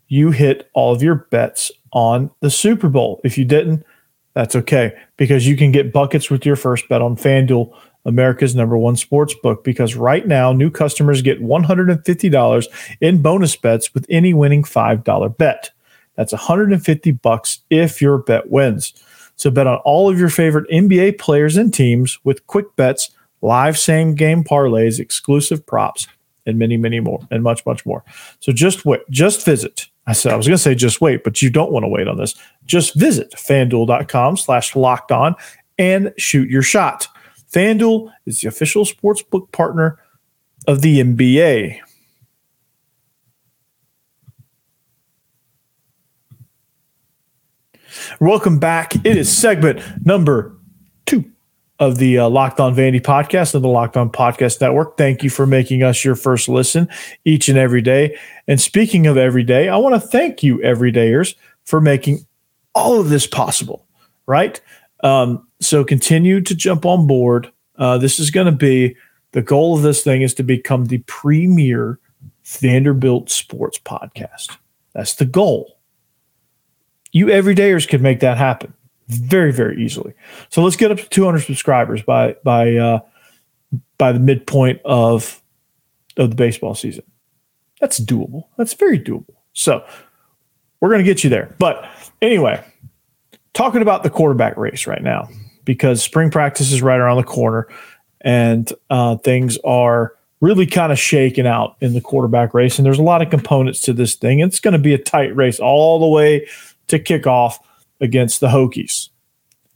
you 0.10 0.32
hit 0.32 0.70
all 0.74 0.94
of 0.94 1.02
your 1.02 1.16
bets 1.16 1.72
on 1.94 2.30
the 2.42 2.52
Super 2.52 2.90
Bowl. 2.90 3.22
If 3.24 3.38
you 3.38 3.46
didn't, 3.46 3.86
that's 4.34 4.54
okay 4.54 4.94
because 5.16 5.48
you 5.48 5.56
can 5.56 5.72
get 5.72 5.94
buckets 5.94 6.30
with 6.30 6.46
your 6.46 6.58
first 6.58 6.88
bet 6.90 7.02
on 7.02 7.16
FanDuel 7.16 7.74
America's 8.04 8.54
number 8.54 8.78
one 8.78 8.98
sports 8.98 9.34
book, 9.42 9.64
because 9.64 9.96
right 9.96 10.28
now 10.28 10.52
new 10.52 10.70
customers 10.70 11.22
get 11.22 11.42
$150 11.42 12.96
in 13.02 13.22
bonus 13.22 13.56
bets 13.56 13.94
with 13.94 14.06
any 14.10 14.34
winning 14.34 14.64
$5 14.64 15.38
bet. 15.38 15.72
That's 16.16 16.34
150 16.34 17.12
bucks 17.12 17.60
if 17.70 18.02
your 18.02 18.18
bet 18.20 18.52
wins. 18.52 18.94
So 19.38 19.50
bet 19.50 19.68
on 19.68 19.78
all 19.86 20.10
of 20.10 20.20
your 20.20 20.30
favorite 20.30 20.70
NBA 20.70 21.18
players 21.18 21.58
and 21.58 21.74
teams 21.74 22.20
with 22.26 22.46
quick 22.48 22.76
bets, 22.76 23.10
live 23.42 23.78
same 23.78 24.16
game 24.16 24.44
parlays, 24.44 25.00
exclusive 25.00 25.66
props, 25.66 26.08
and 26.46 26.60
many, 26.60 26.78
many 26.78 27.00
more, 27.00 27.20
and 27.32 27.44
much, 27.44 27.66
much 27.66 27.86
more. 27.86 28.04
So 28.40 28.52
just 28.52 28.86
wait, 28.86 29.02
just 29.10 29.46
visit. 29.46 29.88
I 30.08 30.14
said 30.14 30.34
I 30.34 30.36
was 30.36 30.48
going 30.48 30.58
to 30.58 30.62
say 30.62 30.76
just 30.76 31.02
wait, 31.02 31.24
but 31.24 31.42
you 31.42 31.50
don't 31.50 31.72
want 31.72 31.84
to 31.84 31.88
wait 31.88 32.08
on 32.08 32.18
this. 32.18 32.36
Just 32.66 32.96
visit 32.96 33.32
fanduel.com 33.32 34.38
slash 34.38 34.76
locked 34.76 35.12
on 35.12 35.36
and 35.78 36.14
shoot 36.18 36.50
your 36.50 36.62
shot. 36.62 37.08
FanDuel 37.52 38.12
is 38.26 38.42
the 38.42 38.48
official 38.48 38.86
sportsbook 38.86 39.52
partner 39.52 40.00
of 40.68 40.82
the 40.82 41.02
NBA. 41.02 41.80
Welcome 48.20 48.60
back. 48.60 48.96
It 49.06 49.18
is 49.18 49.36
segment 49.36 49.82
number 50.06 50.58
two 51.06 51.32
of 51.80 51.98
the 51.98 52.20
uh, 52.20 52.30
Locked 52.30 52.60
On 52.60 52.74
Vandy 52.74 53.02
podcast 53.02 53.54
and 53.54 53.64
the 53.64 53.70
Locked 53.70 53.98
On 53.98 54.10
Podcast 54.10 54.62
Network. 54.62 54.98
Thank 54.98 55.24
you 55.24 55.30
for 55.30 55.46
making 55.46 55.84
us 55.84 56.06
your 56.06 56.16
first 56.16 56.48
listen 56.48 56.88
each 57.26 57.50
and 57.50 57.58
every 57.58 57.82
day. 57.82 58.18
And 58.48 58.62
speaking 58.62 59.08
of 59.08 59.18
every 59.18 59.44
day, 59.44 59.68
I 59.68 59.78
want 59.78 59.96
to 59.96 60.08
thank 60.08 60.42
you, 60.42 60.60
everydayers, 60.60 61.36
for 61.66 61.82
making 61.82 62.26
all 62.74 63.00
of 63.00 63.10
this 63.10 63.28
possible, 63.28 63.86
right? 64.26 64.60
Um, 65.04 65.48
so 65.60 65.84
continue 65.84 66.42
to 66.42 66.56
jump 66.56 66.86
on 66.86 67.08
board. 67.08 67.52
Uh, 67.78 67.98
this 67.98 68.20
is 68.20 68.32
going 68.32 68.46
to 68.46 68.52
be 68.52 68.96
the 69.32 69.42
goal 69.42 69.76
of 69.76 69.84
this 69.84 70.02
thing 70.02 70.22
is 70.22 70.34
to 70.36 70.44
become 70.44 70.86
the 70.86 71.00
premier 71.08 72.00
Vanderbilt 72.46 73.30
sports 73.30 73.78
podcast. 73.78 74.56
That's 74.94 75.16
the 75.16 75.26
goal. 75.26 75.78
You 77.12 77.28
everydayers 77.28 77.88
could 77.88 78.02
make 78.02 78.22
that 78.22 78.38
happen 78.38 78.74
very, 79.08 79.52
very 79.52 79.84
easily. 79.84 80.14
So 80.50 80.64
let's 80.64 80.76
get 80.76 80.92
up 80.92 80.98
to 80.98 81.10
200 81.10 81.40
subscribers 81.40 82.02
by 82.02 82.36
by 82.44 82.76
uh, 82.76 83.00
by 83.98 84.12
the 84.12 84.20
midpoint 84.20 84.82
of 84.86 85.42
of 86.18 86.30
the 86.30 86.36
baseball 86.36 86.76
season. 86.76 87.04
That's 87.82 88.00
doable. 88.00 88.46
That's 88.58 88.74
very 88.74 89.00
doable. 89.00 89.36
So 89.54 89.86
we're 90.80 90.90
going 90.90 91.00
to 91.00 91.06
get 91.06 91.24
you 91.24 91.30
there. 91.30 91.54
But 91.60 91.88
anyway, 92.22 92.64
talking 93.54 93.82
about 93.82 94.04
the 94.04 94.10
quarterback 94.10 94.58
race 94.58 94.88
right 94.88 95.02
now 95.02 95.30
because 95.66 96.02
spring 96.02 96.30
practice 96.30 96.72
is 96.72 96.82
right 96.82 97.00
around 97.00 97.18
the 97.18 97.24
corner 97.24 97.68
and 98.22 98.72
uh, 98.90 99.18
things 99.18 99.58
are 99.64 100.14
really 100.42 100.66
kind 100.66 100.92
of 100.92 101.00
shaking 101.00 101.48
out 101.48 101.76
in 101.82 101.94
the 101.94 102.02
quarterback 102.02 102.54
race. 102.54 102.78
And 102.78 102.86
there's 102.86 103.00
a 103.00 103.04
lot 103.04 103.22
of 103.22 103.30
components 103.30 103.82
to 103.82 103.94
this 103.94 104.16
thing. 104.16 104.40
It's 104.40 104.60
going 104.60 104.74
to 104.74 104.80
be 104.80 104.94
a 104.94 104.98
tight 104.98 105.36
race 105.36 105.60
all 105.60 106.00
the 106.00 106.08
way 106.08 106.48
to 106.88 107.00
kickoff 107.00 107.58
against 108.02 108.40
the 108.40 108.48
Hokies. 108.48 109.10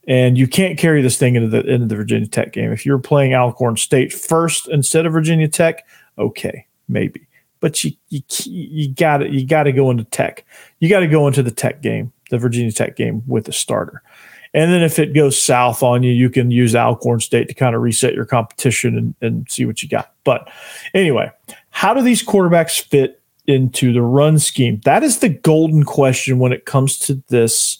And 0.07 0.37
you 0.37 0.47
can't 0.47 0.77
carry 0.77 1.01
this 1.01 1.17
thing 1.17 1.35
into 1.35 1.49
the 1.49 1.61
into 1.61 1.85
the 1.85 1.95
Virginia 1.95 2.27
Tech 2.27 2.51
game. 2.53 2.71
If 2.71 2.85
you're 2.85 2.99
playing 2.99 3.33
Alcorn 3.33 3.77
State 3.77 4.11
first 4.11 4.67
instead 4.67 5.05
of 5.05 5.13
Virginia 5.13 5.47
Tech, 5.47 5.85
okay, 6.17 6.65
maybe. 6.87 7.27
But 7.59 7.83
you 7.83 7.91
you 8.09 8.21
you 8.45 8.89
got 8.93 9.17
to 9.17 9.29
you 9.29 9.45
got 9.45 9.63
to 9.63 9.71
go 9.71 9.91
into 9.91 10.05
Tech. 10.05 10.45
You 10.79 10.89
got 10.89 11.01
to 11.01 11.07
go 11.07 11.27
into 11.27 11.43
the 11.43 11.51
Tech 11.51 11.81
game, 11.81 12.11
the 12.31 12.39
Virginia 12.39 12.71
Tech 12.71 12.95
game 12.95 13.21
with 13.27 13.47
a 13.47 13.53
starter. 13.53 14.01
And 14.53 14.71
then 14.71 14.81
if 14.81 14.97
it 14.97 15.13
goes 15.13 15.39
south 15.39 15.83
on 15.83 16.01
you, 16.01 16.11
you 16.11 16.29
can 16.29 16.49
use 16.49 16.75
Alcorn 16.75 17.19
State 17.19 17.47
to 17.49 17.53
kind 17.53 17.75
of 17.75 17.81
reset 17.81 18.15
your 18.15 18.25
competition 18.25 18.97
and, 18.97 19.15
and 19.21 19.51
see 19.51 19.65
what 19.65 19.83
you 19.83 19.89
got. 19.89 20.13
But 20.23 20.49
anyway, 20.93 21.29
how 21.69 21.93
do 21.93 22.01
these 22.01 22.23
quarterbacks 22.23 22.81
fit 22.81 23.21
into 23.45 23.93
the 23.93 24.01
run 24.01 24.39
scheme? 24.39 24.81
That 24.85 25.03
is 25.03 25.19
the 25.19 25.29
golden 25.29 25.83
question 25.83 26.39
when 26.39 26.51
it 26.51 26.65
comes 26.65 26.97
to 26.99 27.21
this, 27.27 27.77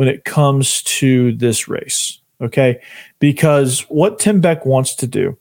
when 0.00 0.08
it 0.08 0.24
comes 0.24 0.82
to 0.84 1.30
this 1.36 1.68
race. 1.68 2.22
Okay. 2.40 2.80
Because 3.18 3.80
what 3.90 4.18
Tim 4.18 4.40
Beck 4.40 4.64
wants 4.64 4.94
to 4.94 5.06
do, 5.06 5.36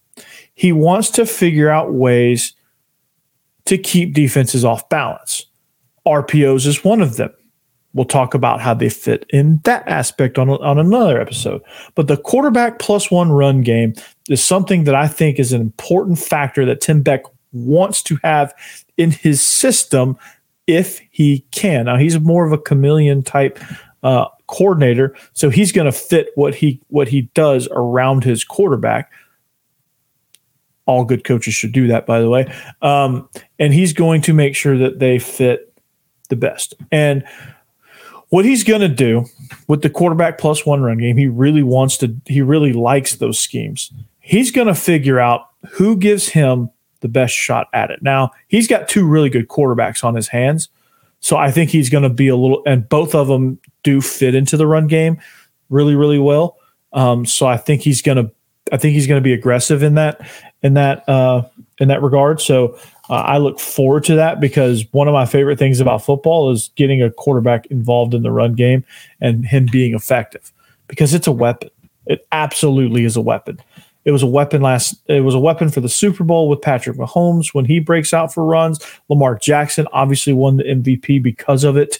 he 0.53 0.73
wants 0.73 1.09
to 1.11 1.25
figure 1.25 1.69
out 1.69 1.93
ways 1.93 2.51
to 3.67 3.77
keep 3.77 4.13
defenses 4.13 4.65
off 4.65 4.89
balance 4.89 5.45
RPOs 6.05 6.65
is 6.65 6.83
one 6.83 7.01
of 7.01 7.15
them. 7.15 7.31
We'll 7.93 8.03
talk 8.03 8.33
about 8.33 8.59
how 8.59 8.73
they 8.73 8.89
fit 8.89 9.25
in 9.29 9.61
that 9.63 9.87
aspect 9.87 10.37
on, 10.37 10.49
on 10.49 10.77
another 10.77 11.21
episode. 11.21 11.61
But 11.95 12.09
the 12.09 12.17
quarterback 12.17 12.79
plus 12.79 13.09
one 13.09 13.31
run 13.31 13.61
game 13.61 13.93
is 14.27 14.43
something 14.43 14.83
that 14.83 14.95
I 14.95 15.07
think 15.07 15.39
is 15.39 15.53
an 15.53 15.61
important 15.61 16.19
factor 16.19 16.65
that 16.65 16.81
Tim 16.81 17.01
Beck 17.01 17.23
wants 17.53 18.03
to 18.03 18.19
have 18.25 18.53
in 18.97 19.11
his 19.11 19.41
system 19.41 20.17
if 20.67 21.01
he 21.09 21.45
can. 21.51 21.85
Now 21.85 21.97
he's 21.97 22.19
more 22.19 22.45
of 22.45 22.51
a 22.51 22.59
chameleon 22.59 23.23
type 23.23 23.57
uh, 24.03 24.25
coordinator, 24.47 25.15
so 25.33 25.49
he's 25.49 25.71
going 25.71 25.85
to 25.85 25.91
fit 25.91 26.29
what 26.35 26.55
he 26.55 26.81
what 26.87 27.07
he 27.07 27.23
does 27.33 27.67
around 27.71 28.23
his 28.23 28.43
quarterback. 28.43 29.11
All 30.85 31.05
good 31.05 31.23
coaches 31.23 31.53
should 31.53 31.71
do 31.71 31.87
that, 31.87 32.05
by 32.05 32.19
the 32.19 32.29
way. 32.29 32.51
Um, 32.81 33.29
and 33.59 33.73
he's 33.73 33.93
going 33.93 34.21
to 34.23 34.33
make 34.33 34.55
sure 34.55 34.77
that 34.77 34.99
they 34.99 35.19
fit 35.19 35.71
the 36.29 36.35
best. 36.35 36.73
And 36.91 37.23
what 38.29 38.45
he's 38.45 38.63
going 38.63 38.81
to 38.81 38.87
do 38.87 39.25
with 39.67 39.81
the 39.81 39.89
quarterback 39.89 40.37
plus 40.37 40.65
one 40.65 40.81
run 40.81 40.97
game, 40.97 41.17
he 41.17 41.27
really 41.27 41.63
wants 41.63 41.97
to, 41.97 42.15
he 42.25 42.41
really 42.41 42.73
likes 42.73 43.15
those 43.15 43.39
schemes. 43.39 43.91
He's 44.19 44.51
going 44.51 44.67
to 44.67 44.75
figure 44.75 45.19
out 45.19 45.47
who 45.71 45.95
gives 45.95 46.29
him 46.29 46.69
the 47.01 47.07
best 47.07 47.33
shot 47.33 47.67
at 47.73 47.91
it. 47.91 48.01
Now, 48.01 48.31
he's 48.47 48.67
got 48.67 48.87
two 48.87 49.07
really 49.07 49.29
good 49.29 49.47
quarterbacks 49.47 50.03
on 50.03 50.15
his 50.15 50.27
hands. 50.27 50.69
So 51.19 51.37
I 51.37 51.51
think 51.51 51.69
he's 51.69 51.89
going 51.89 52.03
to 52.03 52.09
be 52.09 52.27
a 52.27 52.35
little, 52.35 52.63
and 52.65 52.87
both 52.87 53.13
of 53.13 53.27
them 53.27 53.59
do 53.83 54.01
fit 54.01 54.35
into 54.35 54.57
the 54.57 54.67
run 54.67 54.87
game 54.87 55.19
really, 55.69 55.95
really 55.95 56.19
well. 56.19 56.57
Um, 56.93 57.25
so 57.25 57.45
I 57.45 57.57
think 57.57 57.81
he's 57.81 58.01
going 58.01 58.17
to, 58.17 58.31
I 58.71 58.77
think 58.77 58.93
he's 58.93 59.07
going 59.07 59.21
to 59.21 59.23
be 59.23 59.33
aggressive 59.33 59.83
in 59.83 59.95
that, 59.95 60.21
in 60.63 60.75
that, 60.75 61.07
uh, 61.07 61.43
in 61.79 61.87
that 61.89 62.01
regard. 62.01 62.41
So 62.41 62.77
uh, 63.09 63.15
I 63.15 63.37
look 63.37 63.59
forward 63.59 64.03
to 64.05 64.15
that 64.15 64.39
because 64.39 64.85
one 64.91 65.07
of 65.07 65.13
my 65.13 65.25
favorite 65.25 65.59
things 65.59 65.79
about 65.79 66.03
football 66.03 66.51
is 66.51 66.71
getting 66.75 67.01
a 67.01 67.11
quarterback 67.11 67.65
involved 67.67 68.13
in 68.13 68.23
the 68.23 68.31
run 68.31 68.53
game 68.53 68.85
and 69.19 69.45
him 69.45 69.67
being 69.71 69.93
effective 69.95 70.51
because 70.87 71.13
it's 71.13 71.27
a 71.27 71.31
weapon. 71.31 71.69
It 72.05 72.25
absolutely 72.31 73.05
is 73.05 73.15
a 73.15 73.21
weapon. 73.21 73.59
It 74.09 74.11
was 74.11 74.23
a 74.23 74.27
weapon 74.27 74.63
last. 74.63 74.95
It 75.05 75.21
was 75.21 75.35
a 75.35 75.39
weapon 75.39 75.69
for 75.69 75.81
the 75.81 75.87
Super 75.87 76.23
Bowl 76.23 76.49
with 76.49 76.63
Patrick 76.63 76.97
Mahomes 76.97 77.53
when 77.53 77.65
he 77.65 77.79
breaks 77.79 78.11
out 78.11 78.33
for 78.33 78.43
runs. 78.43 78.83
Lamar 79.07 79.37
Jackson 79.37 79.85
obviously 79.93 80.33
won 80.33 80.57
the 80.57 80.63
MVP 80.63 81.21
because 81.21 81.63
of 81.63 81.77
it. 81.77 81.99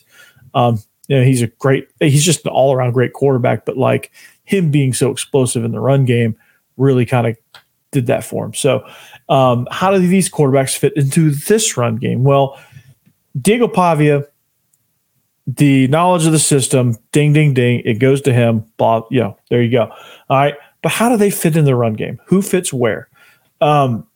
Um, 0.56 0.80
you 1.08 1.20
know, 1.20 1.24
he's 1.24 1.44
a 1.44 1.48
great. 1.48 1.88
He's 2.00 2.26
just 2.26 2.44
an 2.48 2.52
all 2.52 2.74
around 2.74 2.94
great 2.94 3.14
quarterback. 3.14 3.64
But 3.64 3.78
like 3.78 4.12
him 4.46 4.72
being 4.72 4.92
so 4.92 5.12
explosive 5.12 5.64
in 5.64 5.72
the 5.72 5.80
run 5.80 6.04
game 6.04 6.36
really 6.78 7.06
kind 7.06 7.28
of 7.28 7.38
did 7.92 8.08
that 8.08 8.24
for 8.24 8.44
him. 8.44 8.56
So, 8.56 8.84
um, 9.30 9.68
how 9.70 9.92
do 9.92 10.00
these 10.00 10.32
quarterbacks 10.32 10.76
fit 10.76 10.94
into 10.96 11.30
this 11.30 11.78
run 11.78 11.98
game? 11.98 12.24
Well, 12.24 12.60
Diego 13.40 13.68
Pavia, 13.68 14.26
the 15.46 15.88
knowledge 15.90 16.26
of 16.26 16.32
the 16.32 16.40
system, 16.40 16.98
ding, 17.12 17.34
ding, 17.34 17.54
ding, 17.54 17.84
it 17.86 18.00
goes 18.00 18.22
to 18.22 18.34
him. 18.34 18.66
Bob, 18.78 19.06
know, 19.12 19.38
there 19.52 19.62
you 19.62 19.72
go. 19.72 19.92
All 20.28 20.38
right. 20.38 20.56
But 20.82 20.92
how 20.92 21.10
do 21.10 21.18
they 21.18 21.32
fit 21.32 21.58
in 21.58 21.66
the 21.66 21.76
run 21.76 21.94
game? 21.94 22.20
Who 22.26 22.42
fits 22.42 22.72
where? 22.72 23.10
Um, 23.62 24.08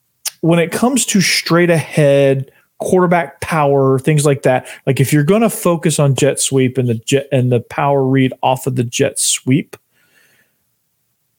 when 0.41 0.59
it 0.59 0.71
comes 0.71 1.05
to 1.07 1.21
straight 1.21 1.69
ahead 1.69 2.51
quarterback 2.79 3.39
power, 3.41 3.99
things 3.99 4.25
like 4.25 4.43
that, 4.43 4.67
like 4.85 4.99
if 4.99 5.13
you're 5.13 5.23
going 5.23 5.41
to 5.41 5.49
focus 5.49 5.99
on 5.99 6.15
jet 6.15 6.39
sweep 6.39 6.77
and 6.77 6.89
the 6.89 6.95
jet 6.95 7.27
and 7.31 7.51
the 7.51 7.61
power 7.61 8.03
read 8.03 8.33
off 8.41 8.67
of 8.67 8.75
the 8.75 8.83
jet 8.83 9.19
sweep, 9.19 9.77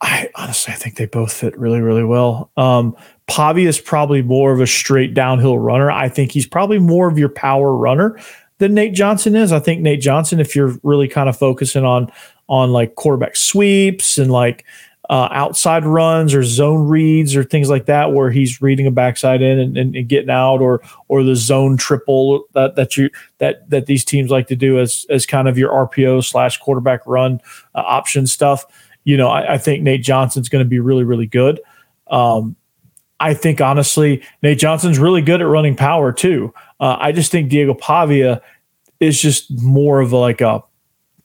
I 0.01 0.29
honestly 0.35 0.73
I 0.73 0.77
think 0.77 0.97
they 0.97 1.07
both 1.07 1.33
fit 1.33 1.57
really 1.59 1.81
really 1.81 2.05
well. 2.05 2.51
Um, 2.57 2.97
Pavi 3.29 3.67
is 3.67 3.81
probably 3.81 4.23
more 4.23 4.53
of 4.53 4.61
a 4.61 4.67
straight 4.67 5.15
downhill 5.15 5.59
runner. 5.59 5.91
I 5.91 6.09
think 6.09 6.33
he's 6.33 6.47
probably 6.47 6.79
more 6.79 7.09
of 7.09 7.19
your 7.19 7.31
power 7.31 7.75
runner 7.75 8.19
than 8.59 8.75
Nate 8.75 8.93
Johnson 8.95 9.35
is. 9.35 9.53
I 9.53 9.61
think 9.61 9.81
Nate 9.81 10.01
Johnson, 10.01 10.41
if 10.41 10.55
you're 10.55 10.77
really 10.83 11.09
kind 11.09 11.29
of 11.29 11.37
focusing 11.39 11.85
on 11.85 12.11
on 12.49 12.73
like 12.73 12.95
quarterback 12.95 13.37
sweeps 13.37 14.19
and 14.19 14.31
like 14.31 14.65
uh, 15.11 15.29
outside 15.33 15.85
runs 15.85 16.35
or 16.35 16.43
zone 16.43 16.89
reads 16.89 17.37
or 17.37 17.45
things 17.45 17.69
like 17.69 17.87
that, 17.87 18.13
where 18.13 18.31
he's 18.31 18.63
reading 18.63 18.87
a 18.87 18.91
backside 18.91 19.43
in 19.43 19.59
and, 19.59 19.77
and, 19.77 19.95
and, 19.95 20.09
getting 20.09 20.31
out, 20.31 20.61
or 20.61 20.83
or 21.09 21.23
the 21.23 21.37
zone 21.37 21.77
triple 21.77 22.45
that 22.55 22.77
that 22.77 22.97
you 22.97 23.11
that 23.39 23.69
that 23.71 23.87
these 23.87 24.05
teams 24.05 24.31
like 24.31 24.47
to 24.47 24.57
do 24.57 24.79
as 24.79 25.05
as 25.11 25.27
kind 25.27 25.49
of 25.49 25.59
your 25.59 25.71
RPO 25.71 26.25
slash 26.25 26.59
quarterback 26.59 27.01
run 27.07 27.41
uh, 27.75 27.83
option 27.85 28.27
stuff 28.27 28.67
you 29.05 29.17
know, 29.17 29.29
I, 29.29 29.55
I 29.55 29.59
think 29.59 29.83
Nate 29.83 30.03
Johnson's 30.03 30.49
going 30.49 30.65
to 30.65 30.69
be 30.69 30.81
really, 30.81 31.05
really 31.05 31.27
good. 31.27 31.61
Um, 32.09 32.57
I 33.21 33.35
think 33.35 33.61
honestly, 33.61 34.23
Nate 34.43 34.59
Johnson's 34.59 34.99
really 34.99 35.23
good 35.23 35.41
at 35.41 35.47
running 35.47 35.77
power 35.77 36.13
too. 36.13 36.53
Uh, 36.81 36.97
I 36.99 37.13
just 37.13 37.31
think 37.31 37.51
Diego 37.51 37.75
Pavia 37.75 38.43
is 39.01 39.21
just 39.21 39.51
more 39.63 40.01
of 40.01 40.13
a, 40.13 40.17
like 40.17 40.41
a, 40.41 40.63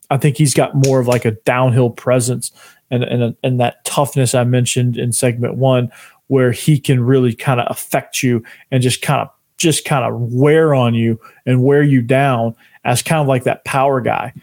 I 0.10 0.18
think 0.18 0.38
he's 0.38 0.54
got 0.54 0.76
more 0.76 1.00
of 1.00 1.08
like 1.08 1.26
a 1.26 1.32
downhill 1.32 1.90
presence 1.90 2.52
and 2.92 3.04
and 3.04 3.36
and 3.44 3.60
that 3.60 3.84
toughness 3.86 4.34
I 4.34 4.44
mentioned 4.44 4.98
in 4.98 5.12
segment 5.12 5.56
one, 5.56 5.92
where 6.28 6.52
he 6.52 6.80
can 6.80 7.04
really 7.04 7.34
kind 7.34 7.60
of 7.60 7.68
affect 7.70 8.24
you 8.24 8.44
and 8.72 8.82
just 8.82 9.02
kind 9.02 9.22
of 9.22 9.30
just 9.58 9.86
kind 9.86 10.06
of 10.06 10.20
wear 10.34 10.74
on 10.74 10.94
you 10.94 11.20
and 11.46 11.64
wear 11.64 11.84
you 11.84 12.02
down 12.02 12.56
as 12.86 13.04
kind 13.04 13.22
of 13.22 13.28
like 13.28 13.44
that 13.44 13.66
power 13.66 14.02
guy. 14.02 14.34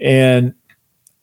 And 0.00 0.54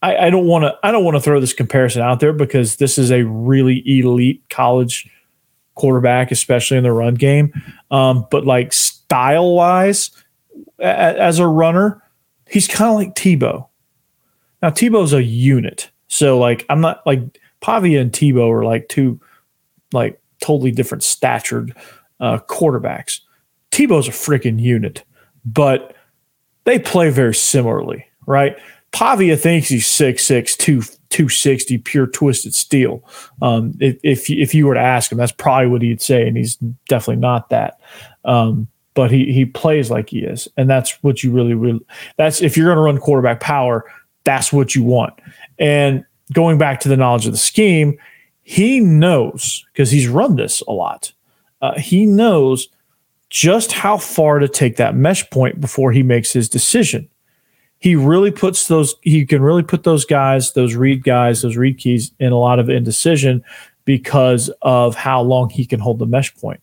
I, 0.02 0.16
I 0.16 0.30
don't 0.30 0.48
want 0.48 0.64
to 0.64 0.76
I 0.84 0.92
don't 0.92 1.04
want 1.04 1.16
to 1.16 1.22
throw 1.22 1.40
this 1.40 1.54
comparison 1.54 2.02
out 2.02 2.20
there 2.20 2.34
because 2.34 2.78
this 2.78 2.98
is 2.98 3.12
a 3.12 3.24
really 3.24 3.84
elite 3.86 4.44
college 4.50 5.08
quarterback, 5.76 6.32
especially 6.32 6.78
in 6.78 6.84
the 6.84 6.92
run 6.92 7.16
game. 7.16 7.54
Um, 7.92 8.26
but 8.32 8.46
like 8.46 8.74
style 8.74 9.54
wise, 9.54 10.12
as 10.80 11.40
a 11.40 11.48
runner, 11.48 12.02
he's 12.50 12.68
kind 12.68 12.90
of 12.90 12.96
like 12.96 13.16
Tebow. 13.16 13.68
Now 14.62 14.70
Tebow's 14.70 15.14
a 15.14 15.24
unit, 15.24 15.91
so 16.12 16.38
like 16.38 16.66
I'm 16.70 16.82
not 16.82 17.02
like 17.08 17.40
Pavia 17.62 18.02
and 18.02 18.12
Tebow 18.12 18.52
are 18.52 18.66
like 18.66 18.90
two 18.90 19.20
like 19.94 20.22
totally 20.42 20.72
different 20.72 21.04
statured 21.04 21.76
uh, 22.20 22.40
quarterbacks. 22.50 23.22
Tebow's 23.72 24.10
a 24.10 24.12
freaking 24.12 24.60
unit, 24.60 25.06
but 25.46 25.96
they 26.66 26.80
play 26.80 27.10
very 27.10 27.34
similarly, 27.34 28.06
right? 28.28 28.58
Pavia 28.92 29.38
thinks 29.38 29.70
he's 29.70 29.88
6'6", 29.88 30.58
2, 30.58 30.82
260, 30.82 31.78
pure 31.78 32.08
twisted 32.08 32.54
steel. 32.54 33.02
Um, 33.42 33.74
if, 33.80 33.98
if, 34.04 34.30
if 34.30 34.54
you 34.54 34.68
were 34.68 34.74
to 34.74 34.82
ask 34.82 35.14
him, 35.14 35.18
that's 35.18 35.32
probably 35.32 35.70
what 35.70 35.82
he'd 35.82 36.02
say, 36.02 36.28
and 36.28 36.36
he's 36.36 36.58
definitely 36.90 37.22
not 37.22 37.50
that. 37.52 37.80
Um, 38.26 38.68
but 38.94 39.12
he 39.12 39.32
he 39.32 39.46
plays 39.46 39.90
like 39.90 40.10
he 40.10 40.20
is, 40.20 40.50
and 40.58 40.70
that's 40.70 41.02
what 41.02 41.24
you 41.24 41.32
really 41.32 41.54
really. 41.54 41.80
That's 42.18 42.42
if 42.42 42.58
you're 42.58 42.68
going 42.68 42.76
to 42.76 42.82
run 42.82 42.98
quarterback 42.98 43.40
power, 43.40 43.90
that's 44.24 44.52
what 44.54 44.76
you 44.76 44.84
want. 44.84 45.14
And 45.60 46.06
going 46.34 46.58
back 46.58 46.80
to 46.82 46.90
the 46.90 46.98
knowledge 46.98 47.26
of 47.26 47.32
the 47.32 47.38
scheme, 47.38 47.98
he 48.44 48.80
knows 48.80 49.66
because 49.74 49.92
he's 49.92 50.08
run 50.08 50.36
this 50.36 50.62
a 50.62 50.72
lot. 50.72 51.12
Uh, 51.62 51.78
he 51.80 52.06
knows 52.06 52.70
just 53.30 53.72
how 53.72 53.98
far 53.98 54.40
to 54.40 54.48
take 54.48 54.78
that 54.78 54.96
mesh 54.96 55.30
point 55.30 55.62
before 55.62 55.92
he 55.92 56.04
makes 56.04 56.32
his 56.32 56.50
decision 56.50 57.08
he 57.82 57.96
really 57.96 58.32
puts 58.32 58.68
those 58.68 58.96
he 59.02 59.26
can 59.26 59.42
really 59.42 59.64
put 59.64 59.84
those 59.84 60.06
guys 60.06 60.54
those 60.54 60.76
read 60.76 61.04
guys 61.04 61.42
those 61.42 61.58
read 61.58 61.78
keys 61.78 62.12
in 62.20 62.32
a 62.32 62.38
lot 62.38 62.60
of 62.60 62.70
indecision 62.70 63.44
because 63.84 64.50
of 64.62 64.96
how 64.96 65.22
long 65.22 65.50
he 65.50 65.66
can 65.66 65.80
hold 65.80 66.00
the 66.00 66.06
mesh 66.06 66.34
point 66.36 66.62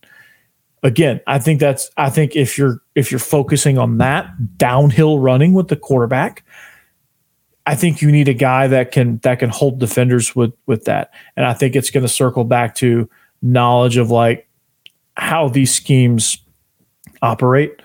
again 0.82 1.20
i 1.26 1.38
think 1.38 1.60
that's 1.60 1.90
i 1.98 2.08
think 2.08 2.34
if 2.34 2.56
you're 2.56 2.80
if 2.94 3.10
you're 3.10 3.18
focusing 3.18 3.76
on 3.76 3.98
that 3.98 4.30
downhill 4.56 5.18
running 5.18 5.52
with 5.52 5.68
the 5.68 5.76
quarterback 5.76 6.44
i 7.68 7.74
think 7.74 8.02
you 8.02 8.10
need 8.10 8.28
a 8.28 8.34
guy 8.34 8.66
that 8.66 8.90
can 8.90 9.18
that 9.18 9.38
can 9.38 9.50
hold 9.50 9.78
defenders 9.78 10.34
with 10.34 10.52
with 10.66 10.84
that 10.84 11.12
and 11.36 11.46
i 11.46 11.54
think 11.54 11.76
it's 11.76 11.90
going 11.90 12.02
to 12.02 12.08
circle 12.08 12.44
back 12.44 12.74
to 12.74 13.08
knowledge 13.42 13.96
of 13.96 14.10
like 14.10 14.48
how 15.16 15.48
these 15.48 15.72
schemes 15.72 16.38
operate 17.22 17.80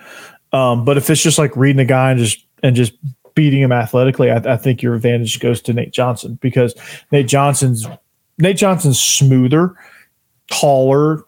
um, 0.53 0.85
but 0.85 0.97
if 0.97 1.09
it's 1.09 1.21
just 1.21 1.39
like 1.39 1.55
reading 1.57 1.79
a 1.79 1.85
guy 1.85 2.11
and 2.11 2.19
just 2.19 2.45
and 2.61 2.75
just 2.75 2.93
beating 3.35 3.61
him 3.61 3.71
athletically, 3.71 4.31
I, 4.31 4.37
I, 4.37 4.57
think 4.57 4.81
your 4.81 4.93
advantage 4.93 5.39
goes 5.39 5.61
to 5.63 5.73
Nate 5.73 5.91
Johnson 5.91 6.37
because 6.41 6.75
Nate 7.11 7.27
Johnson's 7.27 7.87
Nate 8.37 8.57
Johnson's 8.57 9.01
smoother, 9.01 9.75
taller. 10.49 11.23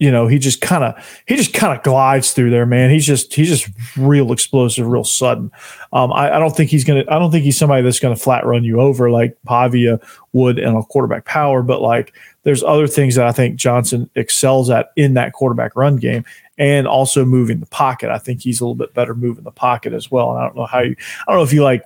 You 0.00 0.10
know, 0.10 0.26
he 0.26 0.38
just 0.38 0.62
kind 0.62 0.82
of 0.82 1.22
he 1.26 1.36
just 1.36 1.52
kind 1.52 1.76
of 1.76 1.84
glides 1.84 2.32
through 2.32 2.48
there, 2.48 2.64
man. 2.64 2.88
He's 2.88 3.06
just 3.06 3.34
he's 3.34 3.50
just 3.50 3.70
real 3.98 4.32
explosive, 4.32 4.86
real 4.86 5.04
sudden. 5.04 5.52
Um, 5.92 6.10
I, 6.14 6.36
I, 6.36 6.38
don't 6.38 6.56
think 6.56 6.70
he's 6.70 6.84
gonna. 6.84 7.04
I 7.08 7.18
don't 7.18 7.30
think 7.30 7.44
he's 7.44 7.58
somebody 7.58 7.82
that's 7.82 8.00
gonna 8.00 8.16
flat 8.16 8.46
run 8.46 8.64
you 8.64 8.80
over 8.80 9.10
like 9.10 9.36
Pavia 9.46 10.00
would 10.32 10.58
in 10.58 10.74
a 10.74 10.82
quarterback 10.82 11.26
power. 11.26 11.62
But 11.62 11.82
like, 11.82 12.14
there's 12.44 12.62
other 12.62 12.86
things 12.86 13.14
that 13.16 13.26
I 13.26 13.32
think 13.32 13.56
Johnson 13.56 14.08
excels 14.14 14.70
at 14.70 14.90
in 14.96 15.12
that 15.14 15.34
quarterback 15.34 15.76
run 15.76 15.96
game, 15.96 16.24
and 16.56 16.88
also 16.88 17.26
moving 17.26 17.60
the 17.60 17.66
pocket. 17.66 18.08
I 18.08 18.16
think 18.16 18.40
he's 18.40 18.60
a 18.60 18.64
little 18.64 18.74
bit 18.74 18.94
better 18.94 19.14
moving 19.14 19.44
the 19.44 19.50
pocket 19.50 19.92
as 19.92 20.10
well. 20.10 20.30
And 20.30 20.40
I 20.40 20.44
don't 20.46 20.56
know 20.56 20.66
how 20.66 20.80
you, 20.80 20.96
I 21.28 21.32
don't 21.32 21.40
know 21.40 21.44
if 21.44 21.52
you 21.52 21.62
like 21.62 21.82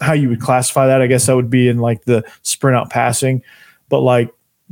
how 0.00 0.12
you 0.12 0.28
would 0.28 0.40
classify 0.40 0.86
that. 0.86 1.02
I 1.02 1.08
guess 1.08 1.26
that 1.26 1.34
would 1.34 1.50
be 1.50 1.68
in 1.68 1.78
like 1.78 2.04
the 2.04 2.24
sprint 2.42 2.76
out 2.76 2.90
passing, 2.90 3.42
but 3.88 4.00
like 4.00 4.30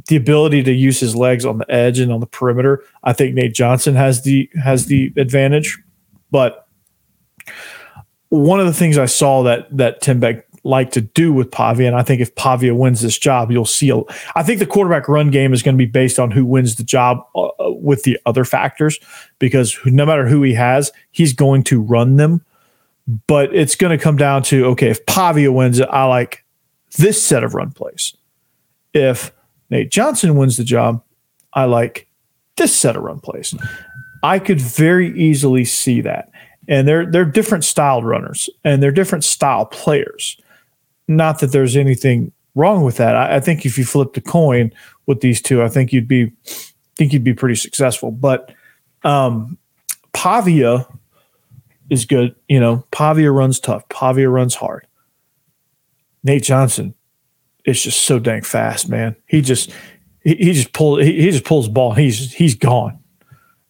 the 0.08 0.16
ability 0.16 0.62
to 0.64 0.72
use 0.72 1.00
his 1.00 1.14
legs 1.14 1.44
on 1.44 1.58
the 1.58 1.70
edge 1.70 1.98
and 1.98 2.12
on 2.12 2.20
the 2.20 2.26
perimeter. 2.26 2.82
I 3.04 3.12
think 3.12 3.34
Nate 3.34 3.54
Johnson 3.54 3.94
has 3.94 4.22
the 4.22 4.50
has 4.62 4.86
the 4.86 5.12
advantage, 5.16 5.78
but 6.30 6.66
one 8.28 8.60
of 8.60 8.66
the 8.66 8.72
things 8.72 8.98
I 8.98 9.06
saw 9.06 9.42
that 9.44 9.74
that 9.76 10.00
Tim 10.00 10.20
Beck 10.20 10.46
liked 10.64 10.94
to 10.94 11.02
do 11.02 11.32
with 11.32 11.50
Pavia, 11.50 11.86
and 11.86 11.96
I 11.96 12.02
think 12.02 12.20
if 12.20 12.34
Pavia 12.34 12.74
wins 12.74 13.02
this 13.02 13.18
job, 13.18 13.50
you'll 13.50 13.66
see. 13.66 13.90
A, 13.90 14.00
I 14.34 14.42
think 14.42 14.58
the 14.58 14.66
quarterback 14.66 15.08
run 15.08 15.30
game 15.30 15.52
is 15.52 15.62
going 15.62 15.76
to 15.76 15.78
be 15.78 15.90
based 15.90 16.18
on 16.18 16.30
who 16.30 16.44
wins 16.44 16.76
the 16.76 16.82
job 16.82 17.18
uh, 17.34 17.46
uh, 17.46 17.70
with 17.70 18.02
the 18.02 18.18
other 18.26 18.44
factors, 18.44 18.98
because 19.38 19.78
no 19.84 20.06
matter 20.06 20.26
who 20.26 20.42
he 20.42 20.54
has, 20.54 20.90
he's 21.12 21.32
going 21.32 21.62
to 21.64 21.80
run 21.80 22.16
them. 22.16 22.44
But 23.26 23.54
it's 23.54 23.76
going 23.76 23.96
to 23.96 24.02
come 24.02 24.16
down 24.16 24.42
to 24.44 24.64
okay, 24.66 24.88
if 24.88 25.04
Pavia 25.06 25.52
wins 25.52 25.78
it, 25.78 25.88
I 25.90 26.04
like 26.06 26.44
this 26.96 27.22
set 27.22 27.44
of 27.44 27.54
run 27.54 27.70
plays. 27.70 28.16
If 28.94 29.32
Nate 29.74 29.90
Johnson 29.90 30.36
wins 30.36 30.56
the 30.56 30.62
job, 30.62 31.02
I 31.52 31.64
like 31.64 32.08
this 32.56 32.74
set 32.74 32.94
of 32.94 33.02
run 33.02 33.18
plays. 33.18 33.54
I 34.22 34.38
could 34.38 34.60
very 34.60 35.18
easily 35.18 35.64
see 35.64 36.00
that 36.00 36.30
and 36.68 36.86
they're 36.86 37.04
they're 37.04 37.24
different 37.24 37.64
styled 37.64 38.04
runners 38.04 38.48
and 38.62 38.80
they're 38.80 38.92
different 38.92 39.24
style 39.24 39.66
players. 39.66 40.38
Not 41.08 41.40
that 41.40 41.50
there's 41.50 41.76
anything 41.76 42.30
wrong 42.54 42.84
with 42.84 42.98
that. 42.98 43.16
I, 43.16 43.36
I, 43.36 43.40
think 43.40 43.66
if 43.66 43.76
you 43.76 43.84
flip 43.84 44.12
the 44.12 44.20
coin 44.20 44.72
with 45.06 45.20
these 45.20 45.42
two, 45.42 45.60
I 45.60 45.68
think 45.68 45.92
you'd 45.92 46.06
be 46.06 46.32
think 46.94 47.12
you'd 47.12 47.24
be 47.24 47.34
pretty 47.34 47.56
successful. 47.56 48.12
But 48.12 48.54
um, 49.02 49.58
Pavia 50.12 50.86
is 51.90 52.06
good. 52.06 52.36
You 52.48 52.60
know, 52.60 52.86
Pavia 52.92 53.32
runs 53.32 53.58
tough. 53.58 53.88
Pavia 53.88 54.28
runs 54.28 54.54
hard. 54.54 54.86
Nate 56.22 56.44
Johnson 56.44 56.94
is 57.64 57.82
just 57.82 58.02
so 58.02 58.18
dang 58.18 58.42
fast, 58.42 58.88
man. 58.88 59.16
He 59.26 59.40
just 59.40 59.70
he, 60.20 60.34
he 60.36 60.52
just 60.52 60.72
pulls 60.72 61.02
he, 61.02 61.20
he 61.20 61.30
just 61.30 61.44
pulls 61.44 61.66
the 61.66 61.72
ball. 61.72 61.92
He's 61.92 62.32
he's 62.32 62.54
gone. 62.54 62.98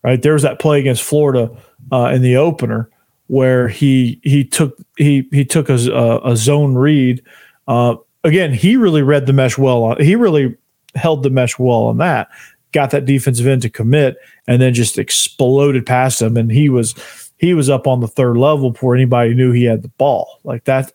Right 0.03 0.21
there 0.21 0.35
was 0.35 0.43
that 0.43 0.61
play 0.61 0.81
against 0.81 1.03
Florida 1.03 1.51
uh, 1.91 2.11
in 2.15 2.23
the 2.23 2.37
opener 2.37 2.91
where 3.27 3.69
he 3.69 4.21
he 4.23 4.45
took 4.45 4.79
he 4.97 5.29
he 5.33 5.45
took 5.45 5.69
a, 5.69 6.21
a 6.25 6.37
zone 6.37 6.75
read. 6.75 7.23
Uh, 7.67 7.97
again, 8.23 8.53
he 8.53 8.77
really 8.77 9.03
read 9.03 9.27
the 9.27 9.33
mesh 9.33 9.57
well. 9.57 9.85
On, 9.85 10.01
he 10.01 10.17
really 10.17 10.57
held 10.95 11.23
the 11.23 11.31
mesh 11.31 11.59
well 11.59 11.85
on 11.85 11.99
that. 11.99 12.29
Got 12.73 12.91
that 12.91 13.05
defensive 13.05 13.47
end 13.47 13.63
to 13.63 13.71
commit, 13.71 14.17
and 14.47 14.61
then 14.61 14.75
just 14.75 14.99
exploded 14.99 15.87
past 15.87 16.21
him. 16.21 16.37
And 16.37 16.51
he 16.51 16.69
was 16.69 16.95
he 17.39 17.55
was 17.55 17.71
up 17.71 17.87
on 17.87 18.01
the 18.01 18.09
third 18.09 18.37
level 18.37 18.71
before 18.71 18.95
anybody 18.95 19.35
knew 19.35 19.53
he 19.53 19.65
had 19.65 19.83
the 19.83 19.89
ball. 19.89 20.41
Like 20.45 20.65
that. 20.65 20.93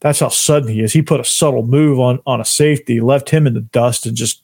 That's 0.00 0.20
how 0.20 0.28
sudden 0.28 0.68
he 0.68 0.80
is. 0.80 0.92
He 0.92 1.02
put 1.02 1.20
a 1.20 1.24
subtle 1.24 1.66
move 1.66 2.00
on 2.00 2.20
on 2.26 2.40
a 2.40 2.44
safety, 2.44 3.00
left 3.00 3.30
him 3.30 3.46
in 3.46 3.54
the 3.54 3.60
dust, 3.60 4.06
and 4.06 4.16
just 4.16 4.42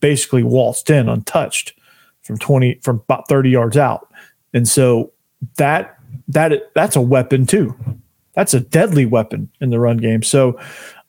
basically 0.00 0.42
waltzed 0.42 0.90
in 0.90 1.08
untouched 1.08 1.74
from 2.22 2.38
twenty 2.38 2.80
from 2.82 2.96
about 2.96 3.28
thirty 3.28 3.50
yards 3.50 3.76
out. 3.76 4.12
And 4.52 4.66
so 4.68 5.12
that 5.56 5.96
that 6.28 6.74
that's 6.74 6.96
a 6.96 7.00
weapon 7.00 7.46
too. 7.46 7.76
That's 8.34 8.54
a 8.54 8.60
deadly 8.60 9.06
weapon 9.06 9.50
in 9.60 9.70
the 9.70 9.78
run 9.78 9.96
game. 9.96 10.22
So 10.22 10.58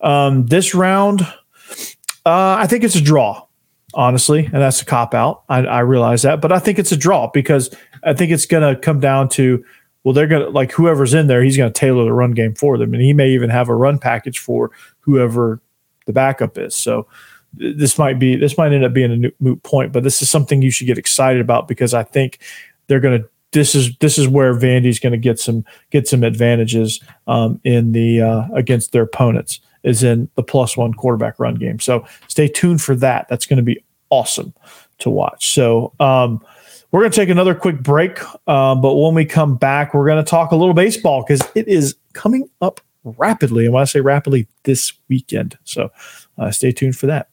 um, 0.01 0.47
this 0.47 0.73
round, 0.73 1.21
uh, 1.21 2.55
I 2.59 2.67
think 2.67 2.83
it's 2.83 2.95
a 2.95 3.01
draw, 3.01 3.45
honestly, 3.93 4.45
and 4.45 4.55
that's 4.55 4.81
a 4.81 4.85
cop 4.85 5.13
out. 5.13 5.43
I, 5.47 5.59
I 5.59 5.79
realize 5.79 6.23
that, 6.23 6.41
but 6.41 6.51
I 6.51 6.59
think 6.59 6.79
it's 6.79 6.91
a 6.91 6.97
draw 6.97 7.29
because 7.31 7.73
I 8.03 8.13
think 8.13 8.31
it's 8.31 8.47
going 8.47 8.75
to 8.75 8.79
come 8.79 8.99
down 8.99 9.29
to 9.29 9.63
well, 10.03 10.13
they're 10.13 10.27
going 10.27 10.43
to 10.43 10.49
like 10.49 10.71
whoever's 10.71 11.13
in 11.13 11.27
there, 11.27 11.43
he's 11.43 11.57
going 11.57 11.71
to 11.71 11.79
tailor 11.79 12.05
the 12.05 12.13
run 12.13 12.31
game 12.31 12.55
for 12.55 12.77
them, 12.77 12.93
and 12.93 13.03
he 13.03 13.13
may 13.13 13.29
even 13.29 13.49
have 13.49 13.69
a 13.69 13.75
run 13.75 13.99
package 13.99 14.39
for 14.39 14.71
whoever 14.99 15.61
the 16.05 16.13
backup 16.13 16.57
is. 16.57 16.75
So 16.75 17.07
this 17.53 17.97
might 17.97 18.17
be 18.17 18.35
this 18.35 18.57
might 18.57 18.73
end 18.73 18.85
up 18.85 18.93
being 18.93 19.25
a 19.25 19.31
moot 19.39 19.61
point, 19.63 19.91
but 19.91 20.03
this 20.03 20.21
is 20.21 20.29
something 20.29 20.61
you 20.61 20.71
should 20.71 20.87
get 20.87 20.97
excited 20.97 21.41
about 21.41 21.67
because 21.67 21.93
I 21.93 22.03
think 22.03 22.39
they're 22.87 22.99
going 22.99 23.21
to 23.21 23.29
this 23.51 23.75
is 23.75 23.95
this 23.97 24.17
is 24.17 24.27
where 24.27 24.53
Vandy's 24.53 24.99
going 24.99 25.11
to 25.11 25.17
get 25.17 25.39
some 25.39 25.65
get 25.89 26.07
some 26.07 26.23
advantages 26.23 27.01
um, 27.27 27.59
in 27.63 27.91
the 27.91 28.21
uh, 28.21 28.47
against 28.53 28.91
their 28.91 29.03
opponents 29.03 29.59
is 29.83 30.03
in 30.03 30.29
the 30.35 30.43
plus 30.43 30.77
one 30.77 30.93
quarterback 30.93 31.39
run 31.39 31.55
game. 31.55 31.79
So 31.79 32.05
stay 32.27 32.47
tuned 32.47 32.81
for 32.81 32.95
that. 32.95 33.27
That's 33.27 33.45
going 33.45 33.57
to 33.57 33.63
be 33.63 33.83
awesome 34.09 34.53
to 34.99 35.09
watch. 35.09 35.53
So 35.53 35.93
um, 35.99 36.43
we're 36.91 37.01
going 37.01 37.11
to 37.11 37.15
take 37.15 37.29
another 37.29 37.55
quick 37.55 37.81
break, 37.81 38.19
uh, 38.47 38.75
but 38.75 38.95
when 38.95 39.15
we 39.15 39.25
come 39.25 39.55
back, 39.55 39.93
we're 39.93 40.05
going 40.05 40.23
to 40.23 40.29
talk 40.29 40.51
a 40.51 40.55
little 40.55 40.73
baseball 40.73 41.23
because 41.23 41.41
it 41.55 41.67
is 41.67 41.95
coming 42.13 42.49
up 42.61 42.81
rapidly. 43.03 43.65
And 43.65 43.73
when 43.73 43.81
I 43.81 43.85
say 43.85 44.01
rapidly, 44.01 44.47
this 44.63 44.93
weekend. 45.09 45.57
So 45.63 45.89
uh, 46.37 46.51
stay 46.51 46.71
tuned 46.71 46.97
for 46.97 47.07
that. 47.07 47.29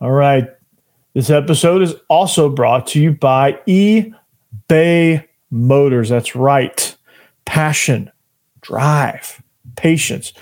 All 0.00 0.12
right. 0.12 0.48
This 1.14 1.30
episode 1.30 1.82
is 1.82 1.94
also 2.08 2.48
brought 2.48 2.86
to 2.88 3.00
you 3.00 3.12
by 3.12 3.52
eBay 3.68 5.24
Motors. 5.50 6.08
That's 6.08 6.34
right. 6.34 6.96
Passion, 7.44 8.10
drive, 8.62 9.42
patience. 9.76 10.32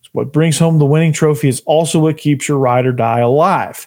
It's 0.00 0.08
what 0.12 0.32
brings 0.32 0.58
home 0.58 0.78
the 0.78 0.86
winning 0.86 1.12
trophy 1.12 1.48
is 1.48 1.60
also 1.66 1.98
what 1.98 2.16
keeps 2.16 2.48
your 2.48 2.58
ride 2.58 2.86
or 2.86 2.92
die 2.92 3.20
alive. 3.20 3.86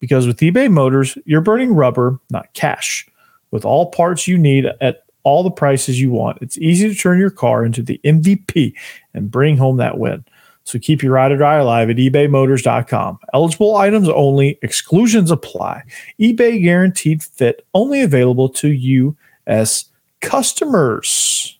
Because 0.00 0.26
with 0.26 0.38
eBay 0.38 0.70
Motors, 0.70 1.16
you're 1.26 1.40
burning 1.40 1.74
rubber, 1.74 2.18
not 2.30 2.52
cash. 2.54 3.06
With 3.50 3.64
all 3.64 3.90
parts 3.90 4.26
you 4.26 4.38
need 4.38 4.66
at 4.80 5.04
all 5.22 5.42
the 5.42 5.50
prices 5.50 6.00
you 6.00 6.10
want, 6.10 6.38
it's 6.40 6.58
easy 6.58 6.88
to 6.88 6.94
turn 6.94 7.18
your 7.18 7.30
car 7.30 7.64
into 7.64 7.82
the 7.82 8.00
MVP 8.04 8.74
and 9.12 9.30
bring 9.30 9.56
home 9.56 9.76
that 9.76 9.98
win. 9.98 10.24
So 10.64 10.78
keep 10.78 11.02
your 11.02 11.12
ride 11.12 11.32
or 11.32 11.38
die 11.38 11.56
alive 11.56 11.90
at 11.90 11.96
ebaymotors.com. 11.96 13.18
Eligible 13.34 13.76
items 13.76 14.08
only, 14.08 14.58
exclusions 14.62 15.30
apply. 15.30 15.82
eBay 16.20 16.62
guaranteed 16.62 17.22
fit 17.22 17.66
only 17.74 18.02
available 18.02 18.48
to 18.50 18.68
U.S. 18.68 19.86
customers. 20.20 21.58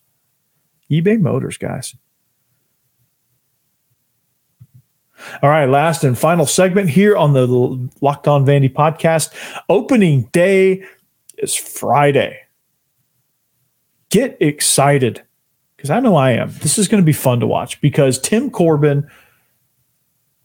eBay 0.90 1.20
Motors, 1.20 1.57
guys. 1.57 1.94
All 5.42 5.50
right, 5.50 5.66
last 5.66 6.04
and 6.04 6.18
final 6.18 6.46
segment 6.46 6.90
here 6.90 7.16
on 7.16 7.33
the 7.33 7.46
Locked 8.00 8.28
On 8.28 8.44
Vandy 8.44 8.72
podcast. 8.72 9.33
Opening 9.68 10.22
day 10.33 10.85
is 11.38 11.54
Friday. 11.54 12.40
Get 14.11 14.37
excited 14.40 15.22
because 15.76 15.90
I 15.90 16.00
know 16.00 16.16
I 16.16 16.33
am. 16.33 16.52
This 16.61 16.78
is 16.78 16.88
going 16.88 17.02
to 17.02 17.06
be 17.06 17.12
fun 17.12 17.40
to 17.40 17.46
watch 17.46 17.80
because 17.80 18.18
Tim 18.18 18.50
Corbin 18.50 19.09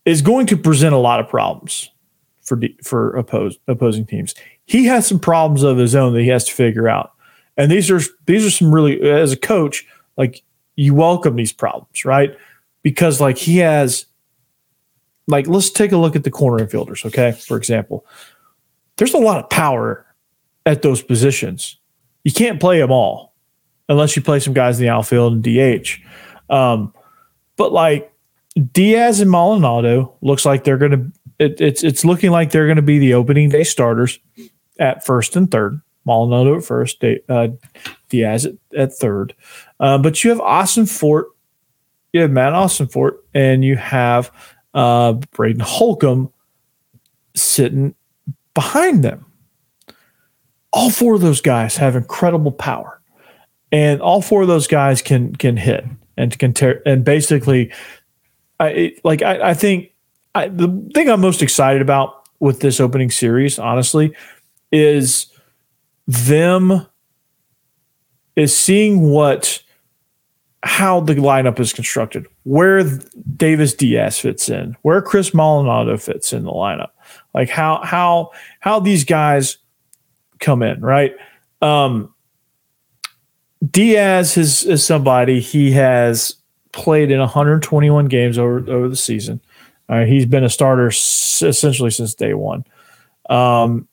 is 0.06 0.22
going 0.22 0.46
to 0.48 0.58
present 0.58 0.94
a 0.94 1.00
lot 1.00 1.20
of 1.20 1.28
problems 1.28 1.92
for 2.42 2.60
for 2.84 3.16
opposed 3.18 3.60
opposing 3.68 4.06
teams. 4.06 4.36
He 4.66 4.86
has 4.86 5.06
some 5.06 5.20
problems 5.20 5.64
of 5.64 5.78
his 5.78 5.96
own 5.96 6.14
that 6.14 6.22
he 6.22 6.30
has 6.30 6.46
to 6.46 6.54
figure 6.54 6.88
out, 6.88 7.14
and 7.58 7.72
these 7.72 7.90
are 7.92 8.02
these 8.28 8.46
are 8.46 8.52
some 8.52 8.74
really 8.74 9.02
as 9.02 9.34
a 9.34 9.38
coach 9.38 9.86
like 10.16 10.44
you 10.76 10.94
welcome 10.94 11.36
these 11.36 11.54
problems, 11.54 12.06
right? 12.06 12.38
Because 12.84 13.20
like 13.20 13.38
he 13.38 13.58
has, 13.58 14.06
like 15.28 15.48
let's 15.48 15.70
take 15.70 15.92
a 15.92 15.98
look 15.98 16.16
at 16.16 16.24
the 16.24 16.32
corner 16.32 16.66
infielders, 16.66 17.06
okay? 17.06 17.32
For 17.32 17.58
example, 17.58 18.06
there's 18.98 19.14
a 19.14 19.20
lot 19.20 19.44
of 19.44 19.50
power 19.50 20.06
at 20.66 20.82
those 20.82 21.02
positions. 21.02 21.78
You 22.24 22.32
can't 22.32 22.60
play 22.60 22.80
them 22.80 22.92
all 22.92 23.36
unless 23.90 24.16
you 24.16 24.22
play 24.22 24.40
some 24.40 24.54
guys 24.54 24.80
in 24.80 24.86
the 24.86 24.90
outfield 24.90 25.34
and 25.34 25.44
DH. 25.44 26.00
Um, 26.50 26.94
but 27.56 27.72
like 27.72 28.12
Diaz 28.72 29.20
and 29.20 29.32
Maldonado 29.32 30.16
looks 30.22 30.46
like 30.46 30.64
they're 30.64 30.78
going 30.78 30.92
to. 30.92 31.12
It, 31.38 31.60
it's 31.60 31.84
it's 31.84 32.06
looking 32.06 32.32
like 32.32 32.52
they're 32.52 32.68
going 32.68 32.78
to 32.78 32.82
be 32.82 33.00
the 33.00 33.14
opening 33.14 33.50
day 33.50 33.66
starters 33.66 34.20
at 34.80 35.06
first 35.06 35.36
and 35.36 35.52
third. 35.52 35.82
Maldonado 36.06 36.58
at 36.58 36.64
first, 36.64 37.04
uh, 37.04 37.48
Diaz 38.10 38.46
at, 38.46 38.54
at 38.78 38.94
third. 38.94 39.36
Uh, 39.80 39.98
but 39.98 40.24
you 40.24 40.30
have 40.30 40.40
Austin 40.40 40.86
Fort, 40.86 41.28
you 42.14 42.22
have 42.22 42.32
Matt 42.32 42.54
Austin 42.54 42.88
Fort, 42.88 43.26
and 43.34 43.66
you 43.66 43.76
have 43.76 44.32
uh, 44.76 45.14
Braden 45.32 45.62
Holcomb 45.62 46.32
sitting 47.36 47.96
behind 48.54 49.04
them. 49.04 49.26
All 50.72 50.92
four 50.92 51.16
of 51.16 51.22
those 51.22 51.42
guys 51.42 51.78
have 51.78 51.96
incredible 51.96 52.52
power 52.52 53.02
and 53.72 54.02
all 54.02 54.22
four 54.22 54.42
of 54.44 54.48
those 54.48 54.68
guys 54.68 55.02
can 55.02 55.36
can 55.36 55.58
hit 55.58 55.86
and 56.18 56.38
can 56.38 56.54
tear 56.54 56.82
and 56.86 57.04
basically 57.04 57.72
I 58.60 58.96
like 59.04 59.22
I, 59.22 59.50
I 59.50 59.54
think 59.54 59.92
I, 60.34 60.50
the 60.50 60.68
thing 60.94 61.10
I'm 61.10 61.22
most 61.22 61.42
excited 61.42 61.82
about 61.82 62.28
with 62.40 62.60
this 62.60 62.80
opening 62.80 63.10
series, 63.10 63.58
honestly, 63.58 64.14
is 64.72 65.28
them 66.08 66.86
is 68.36 68.56
seeing 68.56 69.02
what 69.02 69.64
how 70.64 71.00
the 71.00 71.16
lineup 71.16 71.60
is 71.60 71.74
constructed, 71.74 72.28
where 72.46 72.84
Davis 73.36 73.74
Diaz 73.74 74.20
fits 74.20 74.50
in, 74.50 74.78
where 74.84 75.02
Chris 75.02 75.34
Maldonado 75.34 75.98
fits 75.98 76.32
in 76.32 76.44
the 76.44 76.52
lineup, 76.52 76.92
like 77.34 77.50
how 77.50 77.82
how 77.84 78.32
how 78.60 78.80
these 78.80 79.04
guys 79.04 79.58
come 80.40 80.62
in, 80.62 80.80
right? 80.80 81.16
Um, 81.62 82.14
Diaz 83.70 84.38
is 84.38 84.64
is 84.64 84.86
somebody 84.86 85.40
he 85.40 85.72
has 85.72 86.36
played 86.72 87.10
in 87.10 87.20
121 87.20 88.06
games 88.06 88.38
over 88.38 88.58
over 88.70 88.88
the 88.88 88.96
season. 88.96 89.42
Uh, 89.90 90.06
he's 90.06 90.28
been 90.28 90.44
a 90.44 90.50
starter 90.50 90.88
s- 90.88 91.42
essentially 91.42 91.90
since 91.90 92.14
day 92.14 92.36
one. 92.36 92.64
Um, 93.28 93.88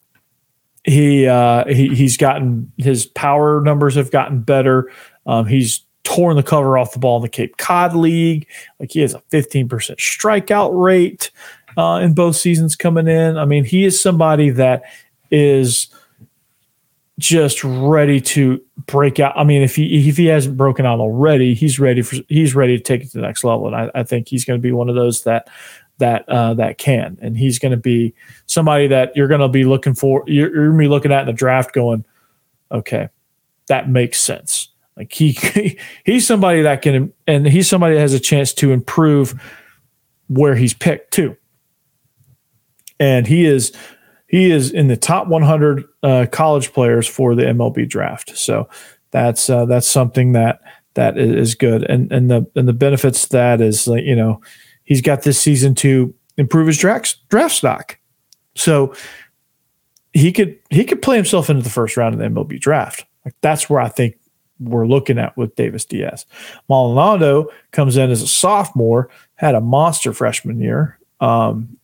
he 0.85 1.27
uh, 1.27 1.65
he 1.69 1.95
he's 1.95 2.19
gotten 2.19 2.71
his 2.77 3.07
power 3.07 3.63
numbers 3.63 3.95
have 3.95 4.11
gotten 4.11 4.41
better. 4.41 4.91
Um, 5.27 5.47
he's 5.47 5.87
torn 6.05 6.37
the 6.37 6.43
cover 6.43 6.77
off 6.77 6.93
the 6.93 6.99
ball 6.99 7.17
in 7.17 7.23
the 7.23 7.29
Cape 7.29 7.57
Cod 7.57 7.95
League. 7.95 8.47
Like 8.81 8.93
he 8.93 9.01
has 9.01 9.15
a 9.15 9.23
15% 9.31 9.69
strikeout 9.69 10.71
rate 10.73 11.31
uh, 11.77 12.01
in 12.03 12.15
both 12.15 12.37
seasons 12.37 12.77
coming 12.77 13.07
in. 13.07 13.37
I 13.37 13.45
mean, 13.45 13.65
he 13.65 13.85
is 13.85 14.01
somebody 14.01 14.51
that 14.51 14.83
is 15.31 15.89
just 17.19 17.63
ready 17.63 18.21
to 18.21 18.61
break 18.87 19.21
out. 19.21 19.33
I 19.37 19.45
mean, 19.45 19.63
if 19.63 19.77
he 19.77 20.09
if 20.09 20.17
he 20.17 20.27
hasn't 20.27 20.57
broken 20.57 20.87
out 20.87 20.99
already, 20.99 21.55
he's 21.55 21.79
ready 21.79 22.03
for 22.03 22.17
he's 22.29 22.55
ready 22.55 22.77
to 22.77 22.83
take 22.83 23.03
it 23.03 23.11
to 23.13 23.19
the 23.19 23.23
next 23.23 23.45
level. 23.45 23.67
And 23.67 23.77
I, 23.77 23.91
I 23.95 24.03
think 24.03 24.29
he's 24.29 24.45
going 24.45 24.59
to 24.59 24.63
be 24.63 24.73
one 24.73 24.89
of 24.89 24.95
those 24.95 25.25
that 25.25 25.49
that 25.99 26.29
uh, 26.29 26.55
that 26.55 26.79
can, 26.79 27.19
and 27.21 27.37
he's 27.37 27.59
going 27.59 27.71
to 27.71 27.79
be 27.79 28.15
somebody 28.47 28.89
that 28.89 29.15
you're 29.17 29.29
going 29.29 29.41
to 29.41 29.49
be 29.49 29.65
looking 29.65 29.95
for. 29.95 30.25
You're, 30.27 30.53
you're 30.53 30.67
going 30.67 30.79
to 30.79 30.85
be 30.85 30.89
looking 30.89 31.13
at 31.13 31.21
in 31.21 31.27
the 31.27 31.33
draft, 31.33 31.73
going, 31.73 32.05
okay, 32.73 33.09
that 33.69 33.89
makes 33.89 34.21
sense. 34.21 34.72
Like 35.03 35.13
he 35.13 35.79
he's 36.05 36.27
somebody 36.27 36.63
that 36.63 36.81
can, 36.83 37.13
and 37.27 37.47
he's 37.47 37.69
somebody 37.69 37.97
that 37.97 38.01
has 38.01 38.15
a 38.15 38.21
chance 38.21 38.53
to 38.55 38.71
improve 38.71 39.35
where 40.29 40.55
he's 40.55 40.75
picked 40.75 41.13
too. 41.13 41.37
And 43.01 43.27
he 43.27 43.45
is 43.45 43.73
he 44.29 44.53
is 44.53 44.71
in 44.71 44.87
the 44.87 44.97
top 44.97 45.27
100 45.27 45.85
uh, 46.05 46.27
college 46.31 46.73
players 46.73 47.09
for 47.09 47.35
the 47.35 47.43
MLB 47.43 47.89
draft. 47.89 48.37
So 48.37 48.69
that's 49.11 49.51
uh, 49.51 49.65
that's 49.65 49.89
something 49.89 50.33
that 50.33 50.61
that 50.95 51.19
is 51.19 51.57
good. 51.57 51.83
And 51.83 52.13
and 52.13 52.31
the 52.31 52.47
and 52.55 52.69
the 52.69 52.73
benefits 52.73 53.27
that 53.27 53.61
is 53.61 53.89
like 53.89 54.05
you 54.05 54.15
know 54.15 54.41
he's 54.85 55.01
got 55.01 55.23
this 55.23 55.41
season 55.41 55.75
to 55.77 56.15
improve 56.37 56.69
his 56.69 56.79
draft 56.79 57.17
draft 57.29 57.57
stock. 57.57 57.99
So 58.55 58.95
he 60.13 60.31
could 60.31 60.61
he 60.71 60.85
could 60.85 61.03
play 61.03 61.17
himself 61.17 61.51
into 61.51 61.63
the 61.63 61.71
first 61.71 61.97
round 61.97 62.15
of 62.15 62.21
the 62.21 62.27
MLB 62.27 62.61
draft. 62.61 63.05
Like 63.25 63.35
that's 63.41 63.69
where 63.69 63.81
I 63.81 63.89
think 63.89 64.17
we're 64.61 64.87
looking 64.87 65.19
at 65.19 65.37
with 65.37 65.55
Davis 65.57 65.85
Diaz. 65.85 66.27
Maldonado 66.69 67.49
comes 67.71 67.97
in 67.97 68.11
as 68.11 68.23
a 68.23 68.27
sophomore, 68.27 69.09
had 69.35 69.55
a 69.55 69.61
monster 69.61 70.13
freshman 70.13 70.61
year. 70.61 70.99
Um, 71.21 71.77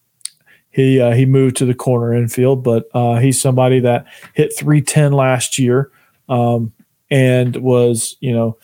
he 0.71 1.01
uh, 1.01 1.13
he 1.13 1.27
moved 1.27 1.57
to 1.57 1.65
the 1.65 1.75
corner 1.75 2.15
infield, 2.15 2.63
but 2.63 2.89
uh, 2.95 3.17
he's 3.17 3.41
somebody 3.41 3.81
that 3.81 4.07
hit 4.35 4.57
310 4.57 5.13
last 5.13 5.59
year 5.59 5.91
um, 6.29 6.73
and 7.11 7.57
was, 7.57 8.17
you 8.21 8.33
know, 8.33 8.59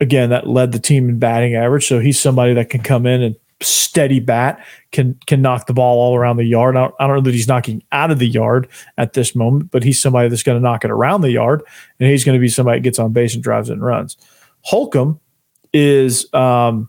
again 0.00 0.30
that 0.30 0.46
led 0.46 0.72
the 0.72 0.78
team 0.78 1.08
in 1.08 1.18
batting 1.18 1.54
average. 1.54 1.86
So 1.86 2.00
he's 2.00 2.20
somebody 2.20 2.54
that 2.54 2.68
can 2.68 2.82
come 2.82 3.06
in 3.06 3.22
and 3.22 3.36
steady 3.62 4.20
bat 4.20 4.64
can 4.90 5.18
can 5.26 5.42
knock 5.42 5.66
the 5.66 5.74
ball 5.74 5.98
all 5.98 6.16
around 6.16 6.36
the 6.36 6.44
yard. 6.44 6.76
I 6.76 6.82
don't, 6.82 6.94
I 7.00 7.06
don't 7.06 7.16
know 7.16 7.22
that 7.22 7.34
he's 7.34 7.48
knocking 7.48 7.82
out 7.92 8.10
of 8.10 8.18
the 8.18 8.26
yard 8.26 8.68
at 8.96 9.12
this 9.12 9.34
moment, 9.34 9.70
but 9.70 9.82
he's 9.82 10.00
somebody 10.00 10.28
that's 10.28 10.42
going 10.42 10.56
to 10.58 10.62
knock 10.62 10.84
it 10.84 10.90
around 10.90 11.20
the 11.20 11.30
yard, 11.30 11.62
and 11.98 12.08
he's 12.08 12.24
going 12.24 12.36
to 12.36 12.40
be 12.40 12.48
somebody 12.48 12.78
that 12.78 12.84
gets 12.84 12.98
on 12.98 13.12
base 13.12 13.34
and 13.34 13.42
drives 13.42 13.68
and 13.68 13.82
runs. 13.82 14.16
Holcomb 14.62 15.20
is 15.72 16.32
um, 16.34 16.88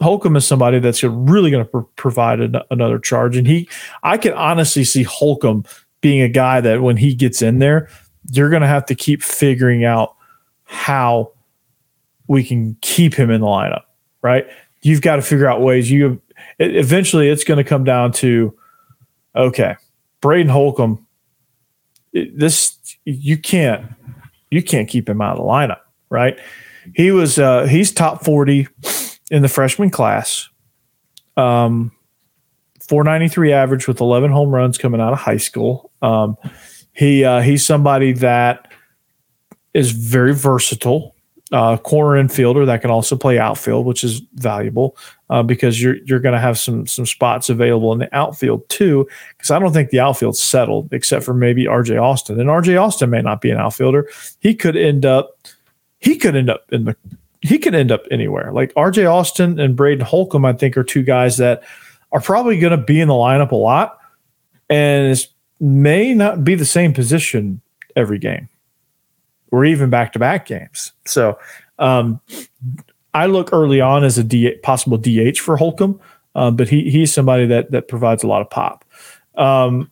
Holcomb 0.00 0.36
is 0.36 0.46
somebody 0.46 0.78
that's 0.80 1.02
really 1.02 1.50
going 1.50 1.64
to 1.64 1.70
pr- 1.70 1.78
provide 1.96 2.40
an, 2.40 2.56
another 2.70 2.98
charge, 2.98 3.36
and 3.36 3.46
he 3.46 3.68
I 4.02 4.18
can 4.18 4.32
honestly 4.32 4.84
see 4.84 5.04
Holcomb 5.04 5.64
being 6.00 6.20
a 6.20 6.28
guy 6.28 6.60
that 6.60 6.82
when 6.82 6.96
he 6.96 7.14
gets 7.14 7.42
in 7.42 7.60
there, 7.60 7.88
you're 8.32 8.50
going 8.50 8.62
to 8.62 8.68
have 8.68 8.86
to 8.86 8.94
keep 8.94 9.22
figuring 9.22 9.84
out 9.84 10.16
how 10.64 11.32
we 12.26 12.42
can 12.42 12.76
keep 12.80 13.14
him 13.14 13.30
in 13.30 13.40
the 13.40 13.46
lineup, 13.46 13.82
right? 14.22 14.46
You've 14.82 15.00
got 15.00 15.16
to 15.16 15.22
figure 15.22 15.46
out 15.46 15.60
ways. 15.60 15.90
You 15.90 16.20
eventually, 16.58 17.28
it's 17.28 17.44
going 17.44 17.58
to 17.58 17.64
come 17.64 17.84
down 17.84 18.12
to 18.12 18.56
okay, 19.34 19.76
Braden 20.20 20.50
Holcomb. 20.50 21.06
This 22.12 22.76
you 23.04 23.38
can't 23.38 23.86
you 24.50 24.62
can't 24.62 24.88
keep 24.88 25.08
him 25.08 25.22
out 25.22 25.38
of 25.38 25.38
the 25.38 25.44
lineup, 25.44 25.80
right? 26.10 26.38
He 26.94 27.10
was 27.10 27.38
uh, 27.38 27.66
he's 27.66 27.92
top 27.92 28.24
forty 28.24 28.68
in 29.30 29.42
the 29.42 29.48
freshman 29.48 29.90
class. 29.90 30.48
Um, 31.36 31.92
493 32.88 33.52
average 33.54 33.88
with 33.88 34.00
11 34.00 34.30
home 34.30 34.50
runs 34.50 34.76
coming 34.76 35.00
out 35.00 35.14
of 35.14 35.18
high 35.18 35.38
school. 35.38 35.90
Um, 36.02 36.36
he 36.92 37.24
uh, 37.24 37.40
he's 37.40 37.64
somebody 37.64 38.12
that 38.12 38.70
is 39.72 39.92
very 39.92 40.34
versatile 40.34 41.11
uh, 41.52 41.76
corner 41.76 42.22
infielder 42.22 42.64
that 42.64 42.80
can 42.80 42.90
also 42.90 43.14
play 43.14 43.38
outfield, 43.38 43.84
which 43.84 44.02
is 44.02 44.22
valuable 44.34 44.96
uh, 45.28 45.42
because 45.42 45.80
you're 45.80 45.96
you're 46.04 46.18
going 46.18 46.32
to 46.32 46.40
have 46.40 46.58
some 46.58 46.86
some 46.86 47.04
spots 47.04 47.50
available 47.50 47.92
in 47.92 47.98
the 47.98 48.14
outfield 48.16 48.66
too. 48.70 49.06
Because 49.36 49.50
I 49.50 49.58
don't 49.58 49.72
think 49.72 49.90
the 49.90 50.00
outfield's 50.00 50.42
settled 50.42 50.92
except 50.92 51.24
for 51.24 51.34
maybe 51.34 51.66
R.J. 51.66 51.98
Austin, 51.98 52.40
and 52.40 52.48
R.J. 52.48 52.76
Austin 52.76 53.10
may 53.10 53.20
not 53.20 53.42
be 53.42 53.50
an 53.50 53.58
outfielder. 53.58 54.08
He 54.40 54.54
could 54.54 54.76
end 54.76 55.04
up 55.04 55.38
he 55.98 56.16
could 56.16 56.34
end 56.34 56.48
up 56.48 56.64
in 56.72 56.84
the 56.86 56.96
he 57.42 57.58
could 57.58 57.74
end 57.74 57.92
up 57.92 58.04
anywhere. 58.10 58.50
Like 58.52 58.72
R.J. 58.74 59.04
Austin 59.04 59.60
and 59.60 59.76
Braden 59.76 60.06
Holcomb, 60.06 60.46
I 60.46 60.54
think 60.54 60.76
are 60.76 60.84
two 60.84 61.02
guys 61.02 61.36
that 61.36 61.62
are 62.12 62.20
probably 62.20 62.58
going 62.58 62.78
to 62.78 62.82
be 62.82 63.00
in 63.00 63.08
the 63.08 63.14
lineup 63.14 63.50
a 63.50 63.56
lot, 63.56 63.98
and 64.70 65.26
may 65.60 66.14
not 66.14 66.44
be 66.44 66.54
the 66.54 66.64
same 66.64 66.94
position 66.94 67.60
every 67.94 68.18
game 68.18 68.48
or 69.52 69.64
even 69.64 69.90
back 69.90 70.12
to 70.14 70.18
back 70.18 70.46
games. 70.46 70.92
So 71.04 71.38
um, 71.78 72.20
I 73.14 73.26
look 73.26 73.52
early 73.52 73.80
on 73.80 74.02
as 74.02 74.18
a 74.18 74.24
D, 74.24 74.56
possible 74.62 74.98
DH 74.98 75.38
for 75.38 75.56
Holcomb, 75.56 76.00
uh, 76.34 76.50
but 76.50 76.68
he 76.68 76.90
he's 76.90 77.12
somebody 77.12 77.46
that 77.46 77.70
that 77.70 77.86
provides 77.86 78.24
a 78.24 78.26
lot 78.26 78.40
of 78.40 78.50
pop. 78.50 78.84
Um, 79.36 79.90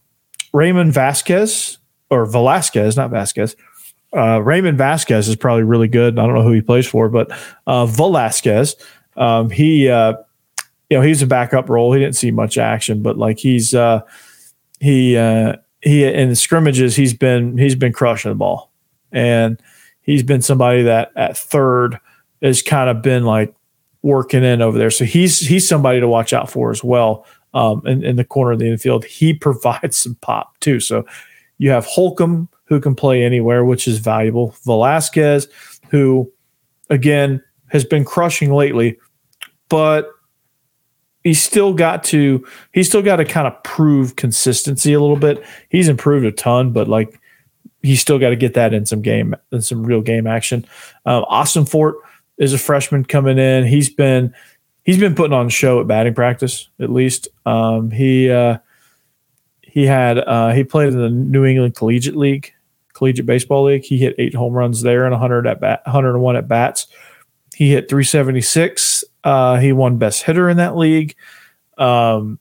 Raymond 0.53 0.93
Vasquez 0.93 1.79
or 2.09 2.27
Velasquez, 2.27 2.97
not 2.97 3.11
Vasquez. 3.11 3.55
Uh, 4.17 4.43
Raymond 4.43 4.77
Vasquez 4.77 5.29
is 5.29 5.37
probably 5.37 5.63
really 5.63 5.87
good. 5.87 6.19
I 6.19 6.27
don't 6.27 6.35
know 6.35 6.43
who 6.43 6.53
he 6.53 6.63
plays 6.63 6.87
for, 6.87 7.09
but 7.09 7.31
uh, 7.69 7.87
Velasquez, 7.87 8.75
um, 9.17 9.51
he 9.51 9.89
uh, 9.89 10.15
you 10.89 10.97
know 10.97 11.03
he's 11.03 11.23
a 11.23 11.27
backup 11.27 11.69
role. 11.69 11.93
He 11.93 12.01
didn't 12.01 12.17
see 12.17 12.31
much 12.31 12.59
action, 12.59 13.03
but 13.03 13.19
like 13.19 13.39
he's 13.39 13.75
uh, 13.75 14.01
he 14.81 15.17
uh, 15.17 15.57
he 15.83 16.05
in 16.05 16.31
the 16.31 16.37
scrimmages 16.37 16.97
he's 16.97 17.15
been 17.15 17.59
he's 17.59 17.75
been 17.75 17.93
crushing 17.93 18.31
the 18.31 18.37
ball 18.37 18.70
and 19.13 19.61
he's 20.03 20.23
been 20.23 20.43
somebody 20.43 20.83
that 20.83 21.13
at 21.17 21.37
third 21.37 21.99
has 22.43 22.63
kind 22.63 22.91
of 22.91 23.03
been 23.03 23.25
like 23.25 23.55
working 24.03 24.43
in 24.43 24.63
over 24.63 24.79
there. 24.79 24.91
So 24.91 25.05
he's 25.05 25.39
he's 25.39 25.69
somebody 25.69 26.01
to 26.01 26.09
watch 26.09 26.33
out 26.33 26.51
for 26.51 26.71
as 26.71 26.83
well. 26.83 27.27
Um, 27.53 27.85
in, 27.85 28.05
in 28.05 28.17
the 28.17 28.25
corner 28.25 28.53
of 28.53 28.59
the 28.61 28.71
infield, 28.71 29.05
he 29.05 29.35
provides 29.41 29.99
some 29.99 30.17
pop 30.17 30.59
too. 30.61 30.81
So 30.81 31.05
you 31.59 31.71
have 31.71 31.85
Holcomb 31.85 32.49
who 32.65 32.81
can 32.81 32.95
play 32.95 33.25
anywhere, 33.25 33.65
which 33.65 33.89
is 33.89 33.99
valuable. 33.99 34.55
Velasquez, 34.65 35.49
who 35.91 36.31
again 36.89 37.43
has 37.69 37.85
been 37.85 38.05
crushing 38.05 38.53
lately, 38.53 38.99
but 39.69 40.11
he's 41.25 41.43
still 41.43 41.75
got 41.75 42.03
to 42.05 42.45
he's 42.73 42.89
still 42.89 43.03
got 43.03 43.17
to 43.17 43.25
kind 43.25 43.47
of 43.47 43.63
prove 43.63 44.17
consistency 44.17 44.93
a 44.93 45.01
little 45.01 45.17
bit. 45.17 45.45
He's 45.69 45.89
improved 45.89 46.27
a 46.27 46.33
ton, 46.33 46.73
but 46.73 46.89
like 46.89 47.21
he's 47.83 48.01
still 48.01 48.19
got 48.19 48.31
to 48.31 48.37
get 48.37 48.55
that 48.55 48.75
in 48.75 48.87
some 48.87 49.03
game, 49.03 49.35
in 49.53 49.63
some 49.63 49.85
real 49.85 50.01
game 50.01 50.27
action. 50.27 50.67
Um, 51.07 51.25
Fort 51.67 51.97
is 52.39 52.53
a 52.53 52.59
freshman 52.59 53.05
coming 53.05 53.39
in. 53.39 53.67
He's 53.67 53.91
been 53.91 54.35
he's 54.83 54.99
been 54.99 55.15
putting 55.15 55.33
on 55.33 55.47
a 55.47 55.51
show 55.51 55.81
at 55.81 55.87
batting 55.87 56.15
practice 56.15 56.69
at 56.81 56.91
least. 56.91 57.29
Um, 57.47 57.91
he 57.91 58.31
uh, 58.31 58.59
he 59.61 59.87
had 59.87 60.19
uh, 60.19 60.51
he 60.53 60.65
played 60.65 60.93
in 60.93 60.99
the 60.99 61.11
New 61.11 61.45
England 61.45 61.77
Collegiate 61.77 62.17
League, 62.17 62.53
Collegiate 62.95 63.27
Baseball 63.27 63.65
League. 63.65 63.85
He 63.85 63.99
hit 63.99 64.15
eight 64.19 64.35
home 64.35 64.53
runs 64.53 64.83
there 64.83 65.05
and 65.05 65.13
100 65.13 65.47
at 65.47 65.61
bat, 65.61 65.83
101 65.85 66.37
at 66.37 66.49
bats. 66.49 66.87
He 67.55 67.71
hit 67.71 67.89
376. 67.89 69.05
Uh, 69.23 69.59
he 69.59 69.73
won 69.73 69.99
best 69.99 70.23
hitter 70.23 70.49
in 70.49 70.57
that 70.57 70.77
league. 70.77 71.15
Um, 71.77 72.39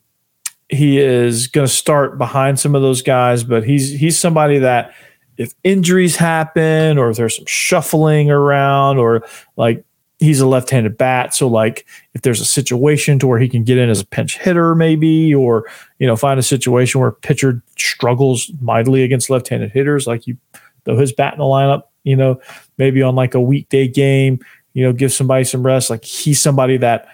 he 0.68 0.98
is 0.98 1.48
going 1.48 1.66
to 1.66 1.72
start 1.72 2.16
behind 2.16 2.58
some 2.58 2.74
of 2.74 2.82
those 2.82 3.02
guys, 3.02 3.44
but 3.44 3.64
he's 3.64 3.90
he's 3.90 4.18
somebody 4.18 4.58
that 4.58 4.94
if 5.40 5.54
injuries 5.64 6.16
happen 6.16 6.98
or 6.98 7.10
if 7.10 7.16
there's 7.16 7.36
some 7.36 7.46
shuffling 7.46 8.30
around 8.30 8.98
or 8.98 9.24
like 9.56 9.84
he's 10.18 10.40
a 10.40 10.46
left-handed 10.46 10.98
bat 10.98 11.34
so 11.34 11.48
like 11.48 11.86
if 12.14 12.22
there's 12.22 12.40
a 12.40 12.44
situation 12.44 13.18
to 13.18 13.26
where 13.26 13.38
he 13.38 13.48
can 13.48 13.64
get 13.64 13.78
in 13.78 13.88
as 13.88 14.00
a 14.00 14.06
pinch 14.06 14.38
hitter 14.38 14.74
maybe 14.74 15.34
or 15.34 15.68
you 15.98 16.06
know 16.06 16.16
find 16.16 16.38
a 16.38 16.42
situation 16.42 17.00
where 17.00 17.10
pitcher 17.10 17.62
struggles 17.76 18.50
mightily 18.60 19.02
against 19.02 19.30
left-handed 19.30 19.70
hitters 19.70 20.06
like 20.06 20.26
you 20.26 20.36
throw 20.84 20.96
his 20.96 21.12
bat 21.12 21.32
in 21.32 21.38
the 21.38 21.44
lineup 21.44 21.82
you 22.04 22.16
know, 22.16 22.40
maybe 22.78 23.02
on 23.02 23.14
like 23.14 23.34
a 23.34 23.40
weekday 23.40 23.86
game, 23.88 24.40
you 24.72 24.84
know, 24.84 24.92
give 24.92 25.12
somebody 25.12 25.44
some 25.44 25.62
rest. 25.64 25.90
Like 25.90 26.04
he's 26.04 26.40
somebody 26.40 26.76
that 26.78 27.08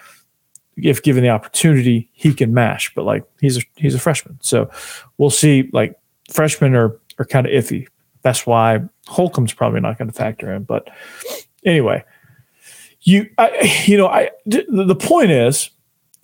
if 0.76 1.02
given 1.02 1.22
the 1.22 1.30
opportunity, 1.30 2.10
he 2.12 2.34
can 2.34 2.52
mash, 2.52 2.92
but 2.94 3.04
like 3.04 3.24
he's 3.40 3.58
a 3.58 3.62
he's 3.76 3.94
a 3.94 3.98
freshman. 3.98 4.38
So 4.42 4.70
we'll 5.18 5.30
see. 5.30 5.70
Like 5.72 5.98
freshmen 6.30 6.74
are 6.74 6.98
are 7.18 7.24
kind 7.24 7.46
of 7.46 7.52
iffy. 7.52 7.86
That's 8.26 8.44
why 8.44 8.80
Holcomb's 9.06 9.52
probably 9.52 9.78
not 9.78 9.98
going 9.98 10.08
to 10.08 10.12
factor 10.12 10.52
in. 10.52 10.64
But 10.64 10.88
anyway, 11.64 12.02
you 13.02 13.30
I, 13.38 13.84
you 13.86 13.96
know 13.96 14.08
I 14.08 14.32
the 14.46 14.96
point 14.96 15.30
is 15.30 15.70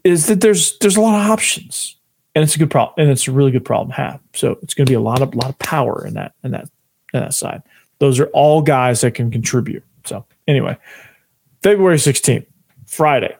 is 0.02 0.26
that 0.26 0.40
there's 0.40 0.76
there's 0.78 0.96
a 0.96 1.00
lot 1.00 1.14
of 1.14 1.30
options 1.30 1.94
and 2.34 2.42
it's 2.42 2.56
a 2.56 2.58
good 2.58 2.72
problem 2.72 2.94
and 2.98 3.08
it's 3.08 3.28
a 3.28 3.30
really 3.30 3.52
good 3.52 3.64
problem 3.64 3.90
to 3.90 3.94
have. 3.94 4.18
So 4.34 4.58
it's 4.62 4.74
going 4.74 4.84
to 4.84 4.90
be 4.90 4.96
a 4.96 5.00
lot 5.00 5.22
of 5.22 5.32
lot 5.36 5.48
of 5.48 5.56
power 5.60 6.04
in 6.04 6.14
that 6.14 6.34
in 6.42 6.50
that 6.50 6.68
in 7.14 7.20
that 7.20 7.34
side. 7.34 7.62
Those 8.00 8.18
are 8.18 8.26
all 8.32 8.62
guys 8.62 9.02
that 9.02 9.14
can 9.14 9.30
contribute. 9.30 9.84
So 10.04 10.24
anyway, 10.48 10.76
February 11.62 11.98
16th, 11.98 12.46
Friday, 12.84 13.36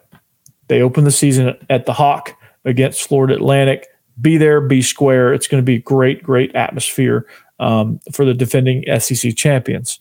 they 0.69 0.83
open 0.83 1.03
the 1.03 1.11
season 1.11 1.57
at 1.69 1.85
the 1.85 1.95
Hawk 1.95 2.37
against 2.65 3.09
Florida 3.09 3.35
Atlantic. 3.35 3.89
Be 4.21 4.37
there, 4.37 4.61
be 4.61 4.83
square. 4.83 5.35
It's 5.35 5.49
going 5.49 5.61
to 5.61 5.67
be 5.67 5.79
great, 5.79 6.23
great 6.23 6.55
atmosphere 6.55 7.27
um, 7.63 8.01
for 8.13 8.25
the 8.25 8.35
defending 8.35 8.85
SEC 8.99 9.37
champions. 9.37 10.01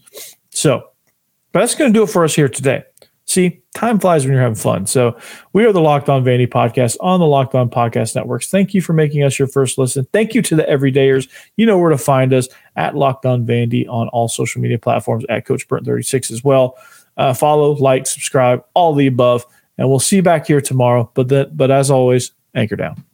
So, 0.49 0.83
but 1.51 1.59
that's 1.59 1.75
going 1.75 1.93
to 1.93 1.97
do 1.97 2.03
it 2.03 2.07
for 2.07 2.23
us 2.23 2.35
here 2.35 2.49
today. 2.49 2.83
See, 3.25 3.61
time 3.75 3.99
flies 3.99 4.25
when 4.25 4.33
you're 4.33 4.41
having 4.41 4.55
fun. 4.55 4.87
So, 4.87 5.15
we 5.53 5.63
are 5.65 5.71
the 5.71 5.79
Locked 5.79 6.09
On 6.09 6.23
Vandy 6.23 6.47
podcast 6.47 6.97
on 6.99 7.19
the 7.19 7.27
Locked 7.27 7.55
On 7.55 7.69
Podcast 7.69 8.15
Networks. 8.15 8.49
Thank 8.49 8.73
you 8.73 8.81
for 8.81 8.93
making 8.93 9.23
us 9.23 9.37
your 9.37 9.47
first 9.47 9.77
listen. 9.77 10.07
Thank 10.11 10.33
you 10.33 10.41
to 10.41 10.55
the 10.55 10.63
everydayers. 10.63 11.29
You 11.55 11.65
know 11.67 11.77
where 11.77 11.91
to 11.91 11.97
find 11.97 12.33
us 12.33 12.49
at 12.75 12.95
Locked 12.95 13.25
On 13.25 13.45
Vandy 13.45 13.87
on 13.87 14.09
all 14.09 14.27
social 14.27 14.59
media 14.59 14.79
platforms 14.79 15.23
at 15.29 15.45
Coach 15.45 15.67
Burnt 15.67 15.85
36 15.85 16.31
as 16.31 16.43
well. 16.43 16.77
Uh, 17.15 17.33
follow, 17.33 17.73
like, 17.73 18.07
subscribe, 18.07 18.65
all 18.73 18.93
the 18.93 19.07
above. 19.07 19.45
And 19.77 19.87
we'll 19.87 19.99
see 19.99 20.17
you 20.17 20.23
back 20.23 20.47
here 20.47 20.61
tomorrow. 20.61 21.11
But 21.13 21.29
that, 21.29 21.55
but 21.55 21.69
as 21.69 21.91
always, 21.91 22.31
anchor 22.55 22.75
down. 22.75 23.05